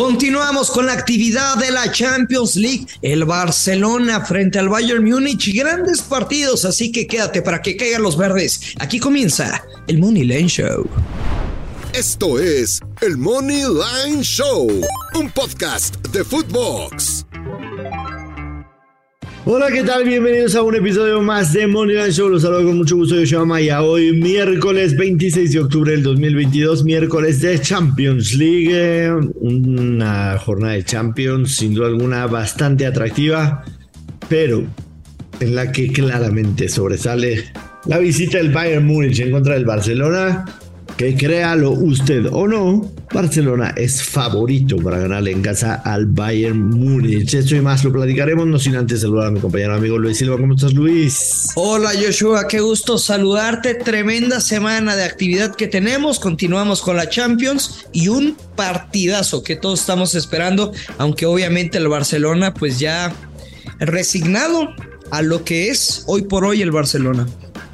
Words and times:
Continuamos 0.00 0.70
con 0.70 0.86
la 0.86 0.94
actividad 0.94 1.58
de 1.58 1.70
la 1.70 1.92
Champions 1.92 2.56
League. 2.56 2.86
El 3.02 3.26
Barcelona 3.26 4.24
frente 4.24 4.58
al 4.58 4.70
Bayern 4.70 5.04
Múnich. 5.04 5.54
Grandes 5.54 6.00
partidos, 6.00 6.64
así 6.64 6.90
que 6.90 7.06
quédate 7.06 7.42
para 7.42 7.60
que 7.60 7.76
caigan 7.76 8.00
los 8.00 8.16
verdes. 8.16 8.62
Aquí 8.78 8.98
comienza 8.98 9.62
el 9.88 9.98
Money 9.98 10.24
Line 10.24 10.48
Show. 10.48 10.88
Esto 11.92 12.38
es 12.38 12.80
el 13.02 13.18
Money 13.18 13.64
Line 13.64 14.22
Show, 14.22 14.70
un 15.16 15.30
podcast 15.32 15.96
de 16.08 16.24
Footbox. 16.24 17.26
Hola, 19.46 19.68
¿qué 19.72 19.82
tal? 19.82 20.04
Bienvenidos 20.04 20.54
a 20.54 20.62
un 20.62 20.74
episodio 20.74 21.22
más 21.22 21.54
de 21.54 21.66
Money 21.66 21.96
Line 21.96 22.12
Show. 22.12 22.28
Los 22.28 22.42
saludo 22.42 22.66
con 22.66 22.76
mucho 22.76 22.96
gusto. 22.96 23.14
Yo 23.16 23.38
soy 23.38 23.46
Maya. 23.46 23.82
Hoy, 23.82 24.12
miércoles 24.12 24.94
26 24.94 25.52
de 25.52 25.60
octubre 25.60 25.92
del 25.92 26.02
2022, 26.02 26.84
miércoles 26.84 27.40
de 27.40 27.58
Champions 27.58 28.34
League. 28.34 29.10
Una 29.40 30.36
jornada 30.38 30.74
de 30.74 30.84
Champions, 30.84 31.56
sin 31.56 31.72
duda 31.72 31.86
alguna, 31.86 32.26
bastante 32.26 32.84
atractiva, 32.84 33.64
pero 34.28 34.62
en 35.40 35.54
la 35.54 35.72
que 35.72 35.90
claramente 35.90 36.68
sobresale 36.68 37.44
la 37.86 37.96
visita 37.96 38.36
del 38.36 38.52
Bayern 38.52 38.84
Múnich 38.86 39.20
en 39.20 39.30
contra 39.30 39.54
del 39.54 39.64
Barcelona 39.64 40.44
que 41.00 41.16
créalo 41.16 41.70
usted 41.70 42.26
o 42.30 42.46
no, 42.46 42.92
Barcelona 43.10 43.72
es 43.74 44.02
favorito 44.02 44.76
para 44.76 44.98
ganarle 44.98 45.30
en 45.30 45.40
casa 45.40 45.76
al 45.76 46.04
Bayern 46.04 46.68
Múnich. 46.68 47.32
Esto 47.32 47.56
y 47.56 47.62
más 47.62 47.82
lo 47.84 47.90
platicaremos, 47.90 48.46
no 48.46 48.58
sin 48.58 48.76
antes 48.76 49.00
saludar 49.00 49.28
a 49.28 49.30
mi 49.30 49.40
compañero 49.40 49.76
amigo 49.76 49.96
Luis 49.96 50.18
Silva. 50.18 50.36
¿Cómo 50.36 50.52
estás, 50.52 50.74
Luis? 50.74 51.52
Hola, 51.54 51.92
Joshua, 51.98 52.46
qué 52.46 52.60
gusto 52.60 52.98
saludarte. 52.98 53.76
Tremenda 53.76 54.42
semana 54.42 54.94
de 54.94 55.04
actividad 55.04 55.54
que 55.54 55.68
tenemos. 55.68 56.20
Continuamos 56.20 56.82
con 56.82 56.98
la 56.98 57.08
Champions 57.08 57.86
y 57.94 58.08
un 58.08 58.36
partidazo 58.54 59.42
que 59.42 59.56
todos 59.56 59.80
estamos 59.80 60.14
esperando, 60.14 60.70
aunque 60.98 61.24
obviamente 61.24 61.78
el 61.78 61.88
Barcelona, 61.88 62.52
pues 62.52 62.78
ya 62.78 63.10
resignado 63.78 64.68
a 65.10 65.22
lo 65.22 65.44
que 65.46 65.70
es 65.70 66.04
hoy 66.08 66.24
por 66.24 66.44
hoy 66.44 66.60
el 66.60 66.72
Barcelona. 66.72 67.26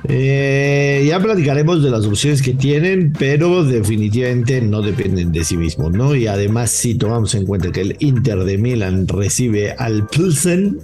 Eh, 0.09 1.05
ya 1.09 1.21
platicaremos 1.21 1.83
de 1.83 1.91
las 1.91 2.07
opciones 2.07 2.41
que 2.43 2.55
tienen, 2.55 3.13
pero 3.19 3.65
definitivamente 3.65 4.61
no 4.61 4.83
dependen 4.83 5.33
de 5.33 5.43
sí 5.43 5.57
mismos, 5.57 5.93
¿no? 5.93 6.15
Y 6.15 6.27
además, 6.27 6.71
si 6.71 6.95
tomamos 6.95 7.35
en 7.35 7.45
cuenta 7.45 7.73
que 7.73 7.81
el 7.81 7.97
Inter 7.99 8.45
de 8.45 8.57
Milán 8.57 9.09
recibe 9.09 9.73
al 9.73 10.07
Pilsen, 10.07 10.79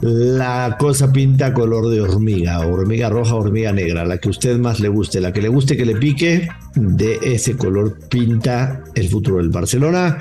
la 0.00 0.76
cosa 0.78 1.12
pinta 1.12 1.52
color 1.52 1.88
de 1.88 2.00
hormiga, 2.00 2.60
hormiga 2.60 3.08
roja, 3.10 3.34
hormiga 3.34 3.72
negra, 3.72 4.04
la 4.04 4.18
que 4.18 4.28
a 4.28 4.30
usted 4.30 4.56
más 4.58 4.78
le 4.78 4.88
guste, 4.88 5.20
la 5.20 5.32
que 5.32 5.42
le 5.42 5.48
guste 5.48 5.76
que 5.76 5.84
le 5.84 5.96
pique, 5.96 6.48
de 6.74 7.18
ese 7.22 7.56
color 7.56 7.98
pinta 8.08 8.84
el 8.94 9.08
futuro 9.08 9.38
del 9.38 9.48
Barcelona. 9.48 10.18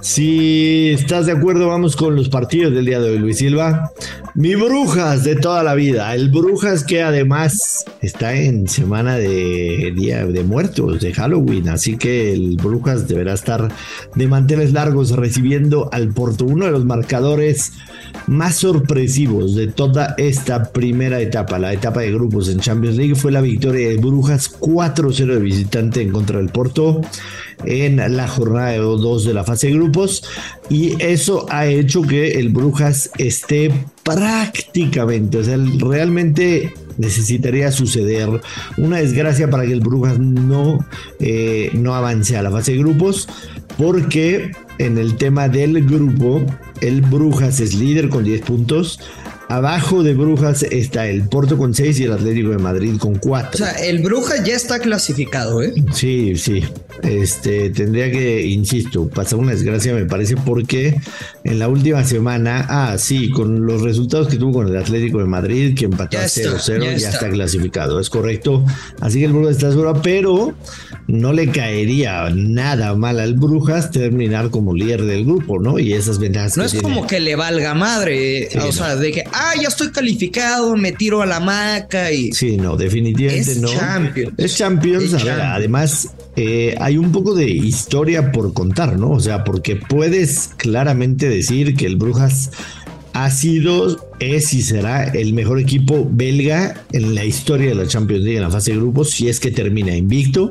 Si 0.00 0.90
estás 0.90 1.26
de 1.26 1.32
acuerdo, 1.32 1.68
vamos 1.68 1.96
con 1.96 2.14
los 2.14 2.28
partidos 2.28 2.72
del 2.72 2.86
día 2.86 3.00
de 3.00 3.10
hoy, 3.10 3.18
Luis 3.18 3.38
Silva. 3.38 3.90
Mi 4.34 4.54
Brujas 4.54 5.24
de 5.24 5.36
toda 5.36 5.62
la 5.62 5.74
vida. 5.74 6.14
El 6.14 6.30
Brujas 6.30 6.84
que 6.84 7.02
además 7.02 7.84
está 8.02 8.34
en 8.34 8.68
semana 8.68 9.16
de 9.16 9.92
Día 9.96 10.26
de 10.26 10.44
Muertos, 10.44 11.00
de 11.00 11.12
Halloween. 11.12 11.68
Así 11.68 11.96
que 11.96 12.32
el 12.32 12.56
Brujas 12.56 13.08
deberá 13.08 13.34
estar 13.34 13.68
de 14.14 14.28
manteles 14.28 14.72
largos 14.72 15.10
recibiendo 15.10 15.88
al 15.92 16.08
Porto. 16.08 16.44
Uno 16.44 16.66
de 16.66 16.70
los 16.70 16.84
marcadores 16.84 17.72
más 18.26 18.56
sorpresivos 18.56 19.54
de 19.54 19.68
toda 19.68 20.14
esta 20.18 20.72
primera 20.72 21.20
etapa, 21.20 21.58
la 21.58 21.72
etapa 21.72 22.00
de 22.00 22.12
grupos 22.12 22.48
en 22.48 22.60
Champions 22.60 22.96
League, 22.96 23.14
fue 23.14 23.32
la 23.32 23.40
victoria 23.40 23.88
de 23.88 23.96
Brujas 23.96 24.50
4-0 24.60 25.26
de 25.26 25.40
visitante 25.40 26.02
en 26.02 26.12
contra 26.12 26.38
del 26.38 26.50
Porto 26.50 27.00
en 27.64 28.16
la 28.16 28.28
jornada 28.28 28.76
2 28.76 29.24
de 29.24 29.34
la 29.34 29.44
fase 29.44 29.68
de 29.68 29.74
grupos 29.74 30.22
y 30.68 31.02
eso 31.02 31.46
ha 31.50 31.66
hecho 31.66 32.02
que 32.02 32.38
el 32.38 32.50
Brujas 32.50 33.10
esté 33.18 33.72
prácticamente, 34.14 35.38
o 35.38 35.44
sea, 35.44 35.56
realmente 35.78 36.72
necesitaría 36.96 37.70
suceder 37.72 38.28
una 38.76 38.98
desgracia 38.98 39.48
para 39.48 39.64
que 39.64 39.72
el 39.72 39.80
Brujas 39.80 40.18
no, 40.18 40.84
eh, 41.20 41.70
no 41.74 41.94
avance 41.94 42.36
a 42.36 42.42
la 42.42 42.50
fase 42.50 42.72
de 42.72 42.78
grupos, 42.78 43.28
porque 43.76 44.50
en 44.78 44.98
el 44.98 45.16
tema 45.16 45.48
del 45.48 45.84
grupo, 45.84 46.44
el 46.80 47.02
Brujas 47.02 47.60
es 47.60 47.74
líder 47.74 48.08
con 48.08 48.24
10 48.24 48.40
puntos, 48.42 49.00
Abajo 49.48 50.02
de 50.02 50.12
Brujas 50.12 50.62
está 50.62 51.06
el 51.06 51.26
Porto 51.26 51.56
con 51.56 51.72
6 51.72 52.00
y 52.00 52.04
el 52.04 52.12
Atlético 52.12 52.50
de 52.50 52.58
Madrid 52.58 52.98
con 52.98 53.14
4. 53.14 53.50
O 53.54 53.56
sea, 53.56 53.70
el 53.82 54.02
Brujas 54.02 54.44
ya 54.44 54.54
está 54.54 54.78
clasificado, 54.78 55.62
¿eh? 55.62 55.72
Sí, 55.94 56.36
sí. 56.36 56.62
Este, 57.02 57.70
tendría 57.70 58.10
que, 58.10 58.46
insisto, 58.46 59.08
pasar 59.08 59.38
una 59.38 59.52
desgracia, 59.52 59.94
me 59.94 60.04
parece, 60.04 60.36
porque 60.36 61.00
en 61.44 61.58
la 61.58 61.68
última 61.68 62.04
semana, 62.04 62.66
ah, 62.68 62.96
sí, 62.98 63.30
con 63.30 63.66
los 63.66 63.82
resultados 63.82 64.28
que 64.28 64.36
tuvo 64.36 64.54
con 64.54 64.68
el 64.68 64.76
Atlético 64.76 65.18
de 65.18 65.26
Madrid, 65.26 65.74
que 65.76 65.86
empató 65.86 66.18
a 66.18 66.24
0-0, 66.24 66.96
ya, 66.96 67.08
está. 67.08 67.28
clasificado, 67.30 68.00
es 68.00 68.10
correcto. 68.10 68.64
Así 69.00 69.20
que 69.20 69.26
el 69.26 69.32
Brujas 69.32 69.56
está 69.56 69.70
seguro, 69.70 70.00
pero 70.02 70.54
no 71.06 71.32
le 71.32 71.50
caería 71.50 72.28
nada 72.34 72.94
mal 72.94 73.20
al 73.20 73.34
Brujas 73.34 73.90
terminar 73.90 74.50
como 74.50 74.74
líder 74.74 75.04
del 75.04 75.24
grupo, 75.24 75.58
¿no? 75.58 75.78
Y 75.78 75.92
esas 75.92 76.18
ventajas 76.18 76.56
no 76.56 76.64
es 76.64 76.74
como 76.74 77.06
que 77.06 77.20
le 77.20 77.36
valga 77.36 77.74
madre, 77.74 78.48
o 78.62 78.72
sea, 78.72 78.96
de 78.96 79.12
que, 79.12 79.24
ah, 79.32 79.52
ya 79.60 79.68
estoy 79.68 79.90
calificado, 79.90 80.76
me 80.76 80.92
tiro 80.92 81.22
a 81.22 81.26
la 81.26 81.40
maca 81.40 82.12
y. 82.12 82.32
Sí, 82.32 82.56
no, 82.56 82.76
definitivamente 82.76 83.52
es 83.52 83.60
no. 83.60 83.68
Champions. 83.68 84.34
Es 84.36 84.56
Champions. 84.56 85.14
además, 85.24 86.10
eh, 86.40 86.76
hay 86.78 86.96
un 86.96 87.10
poco 87.10 87.34
de 87.34 87.50
historia 87.50 88.30
por 88.30 88.52
contar, 88.52 88.96
¿no? 88.96 89.10
O 89.10 89.18
sea, 89.18 89.42
porque 89.42 89.74
puedes 89.74 90.50
claramente 90.56 91.28
decir 91.28 91.74
que 91.74 91.84
el 91.84 91.96
Brujas 91.96 92.52
ha 93.12 93.28
sido, 93.32 94.06
es 94.20 94.54
y 94.54 94.62
será 94.62 95.02
el 95.02 95.34
mejor 95.34 95.58
equipo 95.58 96.08
belga 96.08 96.84
en 96.92 97.16
la 97.16 97.24
historia 97.24 97.70
de 97.70 97.74
la 97.74 97.88
Champions 97.88 98.22
League 98.22 98.36
en 98.36 98.44
la 98.44 98.50
fase 98.50 98.70
de 98.70 98.76
grupos, 98.76 99.10
si 99.10 99.28
es 99.28 99.40
que 99.40 99.50
termina 99.50 99.96
invicto, 99.96 100.48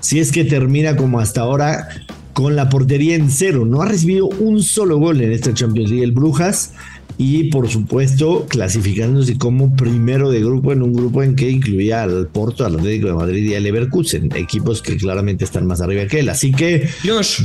si 0.00 0.20
es 0.20 0.32
que 0.32 0.44
termina 0.44 0.96
como 0.96 1.18
hasta 1.18 1.40
ahora 1.40 1.88
con 2.34 2.54
la 2.54 2.68
portería 2.68 3.16
en 3.16 3.30
cero. 3.30 3.64
No 3.64 3.80
ha 3.80 3.86
recibido 3.86 4.26
un 4.26 4.62
solo 4.62 4.98
gol 4.98 5.22
en 5.22 5.32
esta 5.32 5.54
Champions 5.54 5.88
League 5.88 6.04
el 6.04 6.12
Brujas 6.12 6.74
y 7.18 7.44
por 7.50 7.68
supuesto 7.68 8.46
clasificándose 8.48 9.38
como 9.38 9.74
primero 9.76 10.30
de 10.30 10.40
grupo 10.40 10.72
en 10.72 10.82
un 10.82 10.92
grupo 10.92 11.22
en 11.22 11.36
que 11.36 11.50
incluía 11.50 12.02
al 12.02 12.28
Porto, 12.28 12.64
al 12.64 12.76
Atlético 12.76 13.08
de 13.08 13.14
Madrid 13.14 13.50
y 13.50 13.54
al 13.54 13.62
Leverkusen, 13.62 14.30
equipos 14.36 14.82
que 14.82 14.96
claramente 14.96 15.44
están 15.44 15.66
más 15.66 15.80
arriba 15.80 16.06
que 16.06 16.20
él. 16.20 16.28
Así 16.28 16.52
que 16.52 16.88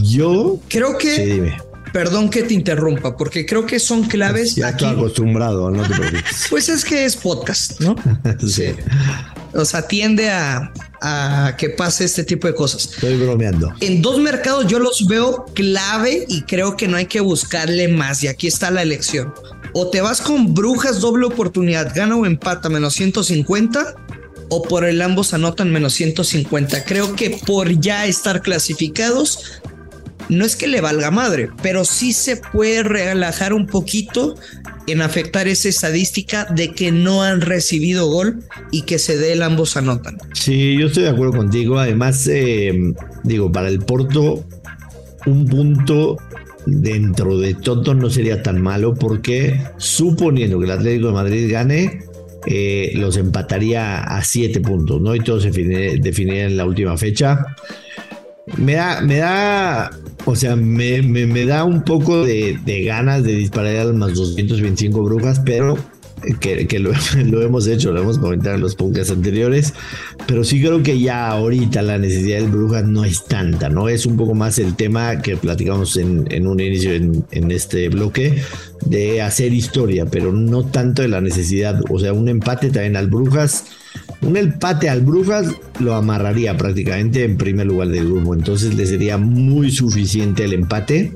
yo 0.03 0.59
creo 0.69 0.97
que 0.97 1.25
dime. 1.25 1.57
Perdón 1.93 2.29
que 2.29 2.43
te 2.43 2.53
interrumpa, 2.53 3.15
porque 3.15 3.45
creo 3.45 3.65
que 3.65 3.79
son 3.79 4.03
claves. 4.03 4.55
Ya 4.55 4.69
estoy 4.69 4.89
acostumbrado, 4.89 5.71
no 5.71 5.83
te 5.83 5.95
preocupes. 5.95 6.45
pues 6.49 6.69
es 6.69 6.83
que 6.83 7.05
es 7.05 7.15
podcast, 7.15 7.79
¿no? 7.79 7.95
sí. 8.47 8.65
O 9.53 9.63
sea, 9.65 9.87
tiende 9.87 10.29
a, 10.29 10.71
a, 11.01 11.55
que 11.57 11.69
pase 11.69 12.05
este 12.05 12.23
tipo 12.23 12.47
de 12.47 12.53
cosas. 12.53 12.89
Estoy 12.93 13.15
bromeando. 13.17 13.73
En 13.79 14.01
dos 14.01 14.19
mercados 14.19 14.67
yo 14.67 14.79
los 14.79 15.07
veo 15.07 15.45
clave 15.53 16.25
y 16.27 16.41
creo 16.41 16.75
que 16.75 16.87
no 16.87 16.97
hay 16.97 17.05
que 17.05 17.21
buscarle 17.21 17.87
más. 17.87 18.23
Y 18.23 18.27
aquí 18.27 18.47
está 18.47 18.69
la 18.69 18.81
elección. 18.81 19.33
O 19.79 19.89
te 19.89 20.01
vas 20.01 20.21
con 20.21 20.55
Brujas 20.55 21.01
doble 21.01 21.27
oportunidad, 21.27 21.93
gana 21.93 22.15
o 22.15 22.25
empata 22.25 22.67
menos 22.67 22.95
150 22.95 23.93
o 24.49 24.63
por 24.63 24.83
el 24.85 24.99
ambos 25.03 25.35
anotan 25.35 25.71
menos 25.71 25.93
150. 25.93 26.83
Creo 26.83 27.15
que 27.15 27.39
por 27.45 27.69
ya 27.79 28.07
estar 28.07 28.41
clasificados 28.41 29.61
no 30.29 30.45
es 30.45 30.55
que 30.55 30.65
le 30.65 30.81
valga 30.81 31.11
madre, 31.11 31.51
pero 31.61 31.85
sí 31.85 32.11
se 32.13 32.37
puede 32.37 32.81
relajar 32.81 33.53
un 33.53 33.67
poquito 33.67 34.33
en 34.87 35.03
afectar 35.03 35.47
esa 35.47 35.69
estadística 35.69 36.45
de 36.45 36.71
que 36.71 36.91
no 36.91 37.21
han 37.21 37.41
recibido 37.41 38.07
gol 38.07 38.39
y 38.71 38.81
que 38.81 38.97
se 38.97 39.15
dé 39.15 39.33
el 39.33 39.43
ambos 39.43 39.77
anotan. 39.77 40.17
Sí, 40.33 40.75
yo 40.75 40.87
estoy 40.87 41.03
de 41.03 41.09
acuerdo 41.09 41.37
contigo. 41.37 41.77
Además, 41.77 42.25
eh, 42.25 42.73
digo, 43.23 43.51
para 43.51 43.67
el 43.67 43.77
Porto, 43.77 44.43
un 45.27 45.45
punto 45.45 46.17
dentro 46.67 47.37
de 47.37 47.53
todo 47.53 47.93
no 47.93 48.09
sería 48.09 48.43
tan 48.43 48.61
malo 48.61 48.93
porque 48.93 49.59
suponiendo 49.77 50.59
que 50.59 50.65
el 50.65 50.71
Atlético 50.71 51.07
de 51.07 51.13
Madrid 51.13 51.51
gane, 51.51 51.99
eh, 52.45 52.91
los 52.95 53.17
empataría 53.17 53.99
a 53.99 54.23
siete 54.23 54.59
puntos, 54.59 55.01
¿no? 55.01 55.15
Y 55.15 55.19
todo 55.19 55.39
se 55.39 55.51
definiría 55.51 56.45
en 56.45 56.57
la 56.57 56.65
última 56.65 56.97
fecha. 56.97 57.45
Me 58.57 58.75
da, 58.75 59.01
me 59.01 59.17
da 59.17 59.91
o 60.27 60.35
sea, 60.35 60.57
me, 60.57 61.01
me, 61.01 61.45
da 61.45 61.63
un 61.63 61.83
poco 61.83 62.25
de, 62.25 62.83
ganas 62.85 63.23
de 63.23 63.33
disparar 63.33 63.77
a 63.77 63.93
más 63.93 64.13
225 64.13 65.01
brujas, 65.01 65.39
pero 65.39 65.77
que, 66.39 66.67
que 66.67 66.79
lo, 66.79 66.91
hemos 67.41 67.67
hecho, 67.67 67.91
lo 67.91 68.01
hemos 68.01 68.19
comentado 68.19 68.55
en 68.55 68.61
los 68.61 68.75
podcasts 68.75 69.11
anteriores, 69.11 69.73
pero 70.27 70.43
sí 70.43 70.59
creo 70.59 70.83
que 70.83 70.99
ya 70.99 71.27
ahorita 71.29 71.81
la 71.81 71.97
necesidad 71.97 72.39
del 72.39 72.49
brujas 72.49 72.85
no 72.85 73.05
es 73.05 73.25
tanta, 73.25 73.69
¿no? 73.69 73.89
Es 73.89 74.05
un 74.05 74.17
poco 74.17 74.33
más 74.33 74.59
el 74.59 74.75
tema 74.75 75.21
que 75.21 75.37
platicamos 75.37 75.97
en, 75.97 76.25
en 76.31 76.47
un 76.47 76.59
inicio 76.59 76.93
en, 76.93 77.25
en, 77.31 77.51
este 77.51 77.89
bloque 77.89 78.41
de 78.85 79.21
hacer 79.21 79.53
historia, 79.53 80.05
pero 80.05 80.31
no 80.31 80.65
tanto 80.65 81.01
de 81.01 81.07
la 81.07 81.21
necesidad, 81.21 81.81
o 81.89 81.99
sea, 81.99 82.13
un 82.13 82.27
empate 82.27 82.69
también 82.69 82.95
al 82.95 83.07
brujas 83.07 83.65
Un 84.21 84.37
empate 84.37 84.89
al 84.89 85.01
Brujas 85.01 85.47
lo 85.79 85.95
amarraría 85.95 86.57
prácticamente 86.57 87.23
en 87.23 87.37
primer 87.37 87.67
lugar 87.67 87.89
del 87.89 88.05
grupo, 88.05 88.33
entonces 88.33 88.75
le 88.75 88.85
sería 88.85 89.17
muy 89.17 89.71
suficiente 89.71 90.43
el 90.43 90.53
empate. 90.53 91.13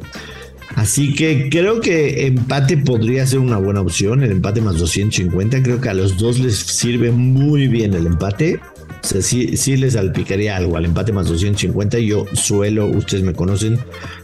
Así 0.75 1.13
que 1.13 1.49
creo 1.49 1.81
que 1.81 2.27
empate 2.27 2.77
podría 2.77 3.25
ser 3.27 3.39
una 3.39 3.57
buena 3.57 3.81
opción, 3.81 4.23
el 4.23 4.31
empate 4.31 4.61
más 4.61 4.77
250, 4.77 5.61
creo 5.63 5.81
que 5.81 5.89
a 5.89 5.93
los 5.93 6.17
dos 6.17 6.39
les 6.39 6.55
sirve 6.57 7.11
muy 7.11 7.67
bien 7.67 7.93
el 7.93 8.07
empate. 8.07 8.59
O 9.03 9.07
sea, 9.07 9.21
sí, 9.23 9.77
les 9.77 9.93
salpicaría 9.93 10.55
algo 10.55 10.77
al 10.77 10.85
empate 10.85 11.11
más 11.11 11.27
250. 11.27 11.97
Yo 11.99 12.25
suelo, 12.33 12.85
ustedes 12.85 13.23
me 13.23 13.33
conocen, 13.33 13.79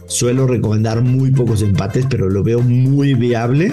suelo 0.06 0.46
recomendar 0.46 1.02
muy 1.02 1.32
pocos 1.32 1.62
empates, 1.62 2.06
pero 2.08 2.30
lo 2.30 2.44
veo 2.44 2.60
muy 2.60 3.14
viable. 3.14 3.72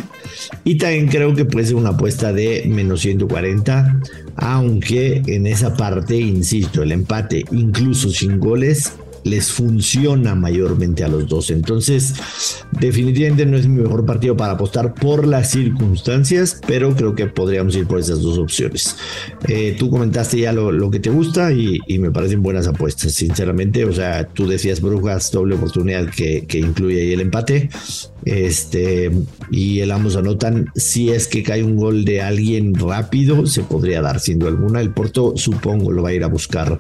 Y 0.64 0.80
también 0.80 1.08
creo 1.08 1.36
que 1.36 1.46
puede 1.46 1.68
ser 1.68 1.76
una 1.76 1.90
apuesta 1.90 2.34
de 2.34 2.64
menos 2.68 3.02
140, 3.02 4.02
aunque 4.36 5.22
en 5.28 5.46
esa 5.46 5.76
parte, 5.76 6.18
insisto, 6.18 6.82
el 6.82 6.92
empate, 6.92 7.46
incluso 7.52 8.10
sin 8.10 8.40
goles, 8.40 8.94
les 9.26 9.52
funciona 9.52 10.36
mayormente 10.36 11.04
a 11.04 11.08
los 11.08 11.28
dos. 11.28 11.50
Entonces, 11.50 12.14
definitivamente 12.80 13.46
no 13.46 13.58
es 13.58 13.68
mi 13.68 13.82
mejor 13.82 14.06
partido 14.06 14.38
para 14.38 14.54
apostar 14.54 14.94
por 14.94 15.28
las 15.28 15.50
circunstancias, 15.50 16.62
pero 16.66 16.96
creo 16.96 17.16
que 17.16 17.26
podríamos 17.26 17.76
ir 17.76 17.88
por 17.88 18.00
esas 18.00 18.22
dos 18.22 18.38
opciones. 18.38 18.96
Eh, 19.48 19.76
tú 19.78 19.90
comentaste 19.90 20.40
ya 20.40 20.54
lo, 20.54 20.92
que 20.92 21.00
te 21.00 21.10
gusta 21.10 21.52
y, 21.52 21.80
me 21.98 22.12
parecen 22.12 22.44
buenas 22.44 22.68
apuestas, 22.68 23.14
sinceramente. 23.14 23.84
O 23.84 23.94
sea, 23.94 24.28
tú 24.28 24.48
decías 24.48 24.80
Brujas, 24.80 25.32
doble 25.32 25.56
oportunidad 25.56 26.08
que, 26.10 26.46
que 26.46 26.60
incluye 26.60 27.02
ahí 27.02 27.14
el 27.14 27.22
empate. 27.22 27.70
Este, 28.26 29.12
y 29.52 29.80
el 29.80 29.92
ambos 29.92 30.16
anotan. 30.16 30.68
Si 30.76 31.10
es 31.12 31.28
que 31.28 31.44
cae 31.44 31.64
un 31.64 31.76
gol 31.76 32.06
de 32.06 32.22
alguien 32.22 32.74
rápido, 32.74 33.46
se 33.46 33.64
podría 33.64 34.02
dar 34.02 34.20
sin 34.20 34.40
duda 34.40 34.50
alguna. 34.50 34.82
El 34.82 34.92
Porto, 34.92 35.34
supongo, 35.36 35.92
lo 35.92 36.04
va 36.04 36.10
a 36.10 36.14
ir 36.14 36.24
a 36.24 36.28
buscar. 36.28 36.80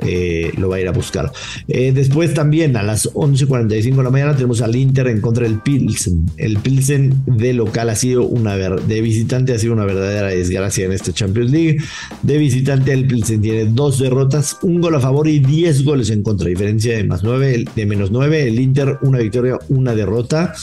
Eh, 0.00 0.52
lo 0.56 0.68
va 0.68 0.76
a 0.76 0.80
ir 0.80 0.88
a 0.88 0.92
buscar. 0.92 1.32
Eh, 1.68 1.92
después 1.92 2.32
también 2.34 2.76
a 2.76 2.82
las 2.82 3.08
11:45 3.14 3.96
de 3.96 4.02
la 4.02 4.10
mañana 4.10 4.34
tenemos 4.34 4.62
al 4.62 4.76
Inter 4.76 5.08
en 5.08 5.20
contra 5.20 5.44
del 5.44 5.60
Pilsen. 5.60 6.26
El 6.36 6.58
Pilsen 6.58 7.22
de 7.26 7.52
local 7.52 7.90
ha 7.90 7.96
sido 7.96 8.24
una 8.24 8.56
de 8.56 9.00
visitante 9.00 9.52
ha 9.52 9.58
sido 9.58 9.72
una 9.72 9.84
verdadera 9.84 10.28
desgracia 10.28 10.86
en 10.86 10.92
este 10.92 11.12
Champions 11.12 11.50
League. 11.50 11.78
De 12.22 12.38
visitante 12.38 12.92
el 12.92 13.06
Pilsen 13.06 13.40
tiene 13.42 13.64
dos 13.66 13.98
derrotas, 13.98 14.58
un 14.62 14.80
gol 14.80 14.94
a 14.94 15.00
favor 15.00 15.28
y 15.28 15.40
10 15.40 15.84
goles 15.84 16.10
en 16.10 16.22
contra. 16.22 16.48
Diferencia 16.48 16.96
de 16.96 17.04
más 17.04 17.22
9, 17.22 17.64
de 17.74 17.86
menos 17.86 18.10
9. 18.10 18.48
El 18.48 18.60
Inter 18.60 18.98
una 19.02 19.18
victoria, 19.18 19.58
una 19.68 19.94
derrota. 19.94 20.54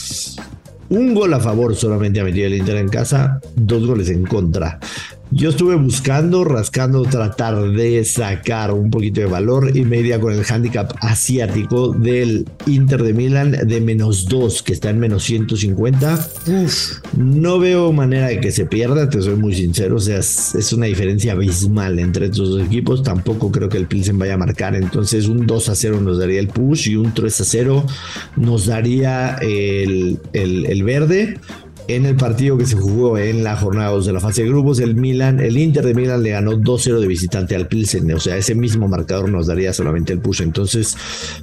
Un 0.90 1.14
gol 1.14 1.32
a 1.32 1.40
favor 1.40 1.74
solamente 1.74 2.20
ha 2.20 2.24
metido 2.24 2.46
el 2.46 2.54
Inter 2.54 2.76
en 2.76 2.88
casa, 2.88 3.40
dos 3.56 3.86
goles 3.86 4.10
en 4.10 4.24
contra. 4.26 4.78
Yo 5.34 5.48
estuve 5.48 5.76
buscando, 5.76 6.44
rascando, 6.44 7.04
tratar 7.04 7.70
de 7.72 8.04
sacar 8.04 8.70
un 8.70 8.90
poquito 8.90 9.22
de 9.22 9.26
valor 9.26 9.74
y 9.74 9.82
media 9.82 10.20
con 10.20 10.34
el 10.34 10.44
handicap 10.44 10.92
asiático 11.00 11.88
del 11.94 12.46
Inter 12.66 13.02
de 13.02 13.14
Milán 13.14 13.52
de 13.52 13.80
menos 13.80 14.26
2, 14.26 14.62
que 14.62 14.74
está 14.74 14.90
en 14.90 14.98
menos 14.98 15.24
150. 15.24 16.28
no 17.16 17.58
veo 17.58 17.92
manera 17.94 18.26
de 18.26 18.40
que 18.40 18.52
se 18.52 18.66
pierda, 18.66 19.08
te 19.08 19.22
soy 19.22 19.36
muy 19.36 19.54
sincero. 19.54 19.96
O 19.96 20.00
sea, 20.00 20.18
es, 20.18 20.70
una 20.74 20.84
diferencia 20.84 21.32
abismal 21.32 21.98
entre 21.98 22.26
estos 22.26 22.50
dos 22.50 22.62
equipos. 22.62 23.02
Tampoco 23.02 23.50
creo 23.50 23.70
que 23.70 23.78
el 23.78 23.86
Pilsen 23.86 24.18
vaya 24.18 24.34
a 24.34 24.38
marcar. 24.38 24.76
Entonces, 24.76 25.28
un 25.28 25.46
2 25.46 25.68
a 25.70 25.74
0 25.74 26.02
nos 26.02 26.18
daría 26.18 26.40
el 26.40 26.48
push 26.48 26.90
y 26.90 26.96
un 26.96 27.14
3 27.14 27.40
a 27.40 27.44
0 27.44 27.86
nos 28.36 28.66
daría 28.66 29.36
el, 29.40 30.20
el, 30.34 30.66
el 30.66 30.82
verde 30.82 31.38
en 31.88 32.06
el 32.06 32.16
partido 32.16 32.56
que 32.56 32.66
se 32.66 32.76
jugó 32.76 33.18
en 33.18 33.42
la 33.44 33.56
jornada 33.56 33.90
2 33.90 34.06
de 34.06 34.12
la 34.12 34.20
fase 34.20 34.42
de 34.42 34.48
grupos, 34.48 34.78
el 34.78 34.94
Milan, 34.94 35.40
el 35.40 35.56
Inter 35.56 35.84
de 35.84 35.94
Milan 35.94 36.22
le 36.22 36.30
ganó 36.30 36.52
2-0 36.52 37.00
de 37.00 37.06
visitante 37.06 37.56
al 37.56 37.66
Pilsen, 37.66 38.10
o 38.12 38.20
sea, 38.20 38.36
ese 38.36 38.54
mismo 38.54 38.88
marcador 38.88 39.28
nos 39.28 39.46
daría 39.46 39.72
solamente 39.72 40.12
el 40.12 40.20
push. 40.20 40.42
Entonces, 40.42 40.96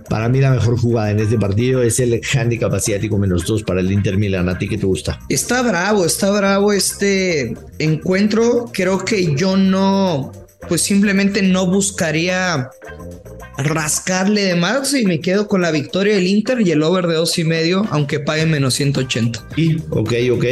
para 0.10 0.30
mí 0.30 0.40
la 0.40 0.52
mejor 0.52 0.80
jugada 0.80 1.12
en 1.12 1.20
este 1.20 1.38
partido 1.38 1.82
es 1.82 2.00
el 2.00 2.22
handicap 2.34 2.74
asiático 2.74 3.18
menos 3.18 3.46
2 3.46 3.64
para 3.64 3.82
el 3.82 3.92
Inter 3.92 4.18
Milan. 4.18 4.50
¿A 4.50 4.58
ti 4.58 4.68
qué 4.68 4.78
te 4.78 4.86
gusta? 4.86 5.20
Está 5.30 5.62
bravo, 5.62 6.06
está 6.06 6.32
bravo 6.32 6.74
este 6.74 7.56
encuentro. 7.78 8.70
Creo 8.74 9.04
que 9.04 9.36
yo 9.36 9.58
no, 9.58 10.32
pues 10.68 10.82
simplemente 10.82 11.42
no 11.42 11.68
buscaría 11.68 12.70
rascarle 13.64 14.44
de 14.44 14.56
más 14.56 14.94
y 14.94 15.06
me 15.06 15.20
quedo 15.20 15.48
con 15.48 15.62
la 15.62 15.72
victoria 15.72 16.16
del 16.16 16.28
Inter 16.28 16.62
y 16.62 16.72
el 16.72 16.84
over 16.84 17.08
de 17.08 17.16
dos 17.16 17.38
y 17.38 17.44
medio, 17.44 17.86
aunque 17.92 18.20
pague 18.20 18.46
menos 18.46 18.74
180. 18.76 19.48
Y, 19.56 19.78
ok, 19.90 20.14
ok. 20.34 20.46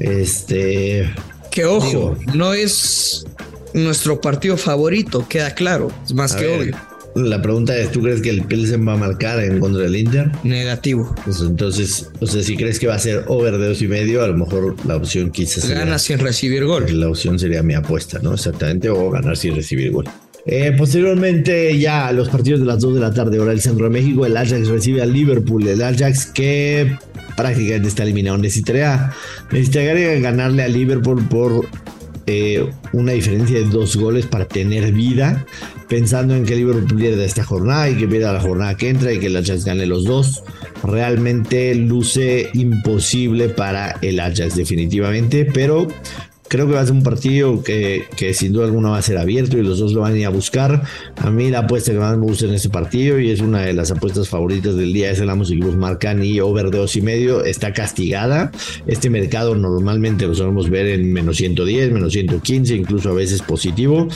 Este. 0.00 1.10
Que 1.50 1.64
ojo, 1.64 2.16
no 2.34 2.54
es 2.54 3.26
nuestro 3.74 4.20
partido 4.20 4.56
favorito, 4.56 5.26
queda 5.28 5.54
claro, 5.54 5.90
es 6.04 6.14
más 6.14 6.34
que 6.34 6.46
obvio. 6.46 6.76
La 7.14 7.42
pregunta 7.42 7.76
es, 7.76 7.90
¿tú 7.90 8.00
crees 8.00 8.20
que 8.20 8.30
el 8.30 8.44
Pilsen 8.44 8.86
va 8.86 8.92
a 8.92 8.96
marcar 8.96 9.42
en 9.42 9.58
contra 9.58 9.82
del 9.82 9.96
Inter? 9.96 10.30
Negativo. 10.44 11.16
Pues 11.24 11.40
entonces, 11.40 12.10
o 12.20 12.26
sea, 12.26 12.42
si 12.42 12.56
crees 12.56 12.78
que 12.78 12.86
va 12.86 12.94
a 12.94 12.98
ser 12.98 13.24
over 13.26 13.58
de 13.58 13.68
dos 13.68 13.82
y 13.82 13.88
medio, 13.88 14.22
a 14.22 14.28
lo 14.28 14.36
mejor 14.36 14.76
la 14.86 14.94
opción 14.94 15.30
quizás 15.30 15.68
Gana 15.68 15.98
sin 15.98 16.20
recibir 16.20 16.64
gol. 16.64 16.86
La 17.00 17.08
opción 17.08 17.38
sería 17.38 17.62
mi 17.62 17.74
apuesta, 17.74 18.20
¿no? 18.22 18.34
Exactamente, 18.34 18.88
o 18.88 19.10
ganar 19.10 19.36
sin 19.36 19.56
recibir 19.56 19.90
gol. 19.90 20.04
Eh, 20.50 20.72
posteriormente, 20.72 21.78
ya 21.78 22.06
a 22.06 22.12
los 22.12 22.30
partidos 22.30 22.60
de 22.60 22.66
las 22.66 22.80
2 22.80 22.94
de 22.94 23.00
la 23.00 23.12
tarde, 23.12 23.38
hora 23.38 23.50
del 23.50 23.60
centro 23.60 23.84
de 23.84 23.90
México, 23.90 24.24
el 24.24 24.34
Ajax 24.34 24.68
recibe 24.68 25.02
al 25.02 25.12
Liverpool. 25.12 25.68
El 25.68 25.82
Ajax 25.82 26.24
que 26.24 26.96
prácticamente 27.36 27.88
está 27.88 28.04
eliminado. 28.04 28.38
Necesitaría, 28.38 29.12
necesitaría 29.52 30.18
ganarle 30.20 30.62
al 30.62 30.72
Liverpool 30.72 31.22
por 31.28 31.66
eh, 32.26 32.66
una 32.94 33.12
diferencia 33.12 33.58
de 33.58 33.66
dos 33.66 33.96
goles 33.96 34.24
para 34.24 34.46
tener 34.46 34.90
vida. 34.90 35.44
Pensando 35.86 36.34
en 36.34 36.46
que 36.46 36.54
el 36.54 36.60
Liverpool 36.60 36.98
pierde 36.98 37.26
esta 37.26 37.44
jornada 37.44 37.90
y 37.90 37.96
que 37.96 38.08
pierda 38.08 38.32
la 38.32 38.40
jornada 38.40 38.74
que 38.74 38.88
entra 38.88 39.12
y 39.12 39.18
que 39.18 39.26
el 39.26 39.36
Ajax 39.36 39.66
gane 39.66 39.84
los 39.84 40.04
dos. 40.04 40.44
Realmente 40.82 41.74
luce 41.74 42.48
imposible 42.54 43.50
para 43.50 43.98
el 44.00 44.18
Ajax, 44.18 44.56
definitivamente. 44.56 45.44
Pero 45.44 45.88
Creo 46.48 46.66
que 46.66 46.74
va 46.74 46.80
a 46.80 46.84
ser 46.84 46.94
un 46.94 47.02
partido 47.02 47.62
que, 47.62 48.04
que, 48.16 48.34
sin 48.34 48.52
duda 48.52 48.64
alguna 48.64 48.90
va 48.90 48.98
a 48.98 49.02
ser 49.02 49.18
abierto 49.18 49.58
y 49.58 49.62
los 49.62 49.78
dos 49.78 49.92
lo 49.92 50.00
van 50.00 50.14
a 50.14 50.18
ir 50.18 50.26
a 50.26 50.30
buscar. 50.30 50.82
A 51.16 51.30
mí 51.30 51.50
la 51.50 51.60
apuesta 51.60 51.92
que 51.92 51.98
más 51.98 52.16
me 52.16 52.24
gusta 52.24 52.46
en 52.46 52.54
este 52.54 52.70
partido 52.70 53.18
y 53.20 53.30
es 53.30 53.40
una 53.40 53.62
de 53.62 53.72
las 53.72 53.90
apuestas 53.90 54.28
favoritas 54.28 54.74
del 54.76 54.92
día 54.92 55.10
es 55.10 55.20
el 55.20 55.28
ambos 55.30 55.50
equipos 55.50 55.76
marcan 55.76 56.24
y 56.24 56.40
over 56.40 56.70
de 56.70 56.78
dos 56.78 56.96
y 56.96 57.02
medio 57.02 57.44
está 57.44 57.72
castigada. 57.72 58.50
Este 58.86 59.10
mercado 59.10 59.54
normalmente 59.54 60.26
lo 60.26 60.34
solemos 60.34 60.70
ver 60.70 60.86
en 60.86 61.12
menos 61.12 61.36
110, 61.36 61.92
menos 61.92 62.12
115, 62.12 62.74
incluso 62.74 63.10
a 63.10 63.14
veces 63.14 63.42
positivo. 63.42 64.08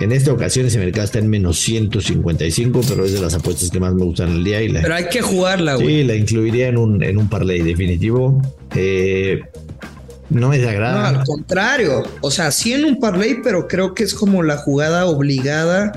En 0.00 0.12
esta 0.12 0.32
ocasión 0.32 0.66
ese 0.66 0.78
mercado 0.78 1.04
está 1.04 1.18
en 1.18 1.28
menos 1.28 1.58
155, 1.60 2.80
pero 2.88 3.04
es 3.04 3.12
de 3.12 3.20
las 3.20 3.34
apuestas 3.34 3.70
que 3.70 3.80
más 3.80 3.94
me 3.94 4.04
gustan 4.04 4.30
el 4.30 4.44
día. 4.44 4.62
Y 4.62 4.72
pero 4.72 4.94
hay 4.94 5.08
que 5.08 5.22
jugarla, 5.22 5.74
güey. 5.74 5.86
Sí, 5.86 6.04
la 6.04 6.14
incluiría 6.14 6.68
en 6.68 6.76
un, 6.76 7.02
en 7.02 7.18
un 7.18 7.28
parlay 7.28 7.60
definitivo. 7.60 8.40
Eh, 8.74 9.40
no 10.30 10.48
me 10.48 10.58
desagrada. 10.58 11.12
No, 11.12 11.20
al 11.20 11.26
contrario. 11.26 12.02
O 12.20 12.30
sea, 12.30 12.50
sí 12.50 12.72
en 12.72 12.84
un 12.84 12.98
parlay, 12.98 13.40
pero 13.42 13.68
creo 13.68 13.94
que 13.94 14.04
es 14.04 14.14
como 14.14 14.42
la 14.42 14.56
jugada 14.56 15.06
obligada 15.06 15.92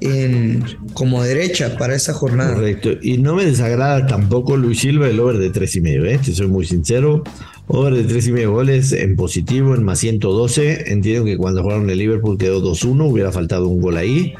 en, 0.00 0.64
como 0.92 1.22
derecha 1.22 1.76
para 1.78 1.94
esa 1.94 2.12
jornada. 2.12 2.54
Correcto. 2.54 2.90
Y 3.00 3.18
no 3.18 3.34
me 3.34 3.44
desagrada 3.44 4.06
tampoco 4.06 4.56
Luis 4.56 4.80
Silva 4.80 5.08
el 5.08 5.20
over 5.20 5.38
de 5.38 5.50
tres 5.50 5.74
y 5.76 5.80
medio, 5.80 6.04
¿eh? 6.04 6.18
Te 6.22 6.32
soy 6.32 6.48
muy 6.48 6.66
sincero. 6.66 7.22
Over 7.68 7.94
de 7.94 8.04
tres 8.04 8.28
y 8.28 8.32
medio 8.32 8.52
goles 8.52 8.92
en 8.92 9.16
positivo, 9.16 9.74
en 9.74 9.82
más 9.82 9.98
112. 9.98 10.92
Entiendo 10.92 11.24
que 11.24 11.36
cuando 11.36 11.62
jugaron 11.62 11.90
el 11.90 11.98
Liverpool 11.98 12.38
quedó 12.38 12.62
2-1, 12.62 13.10
hubiera 13.10 13.32
faltado 13.32 13.66
un 13.66 13.80
gol 13.80 13.96
ahí. 13.96 14.34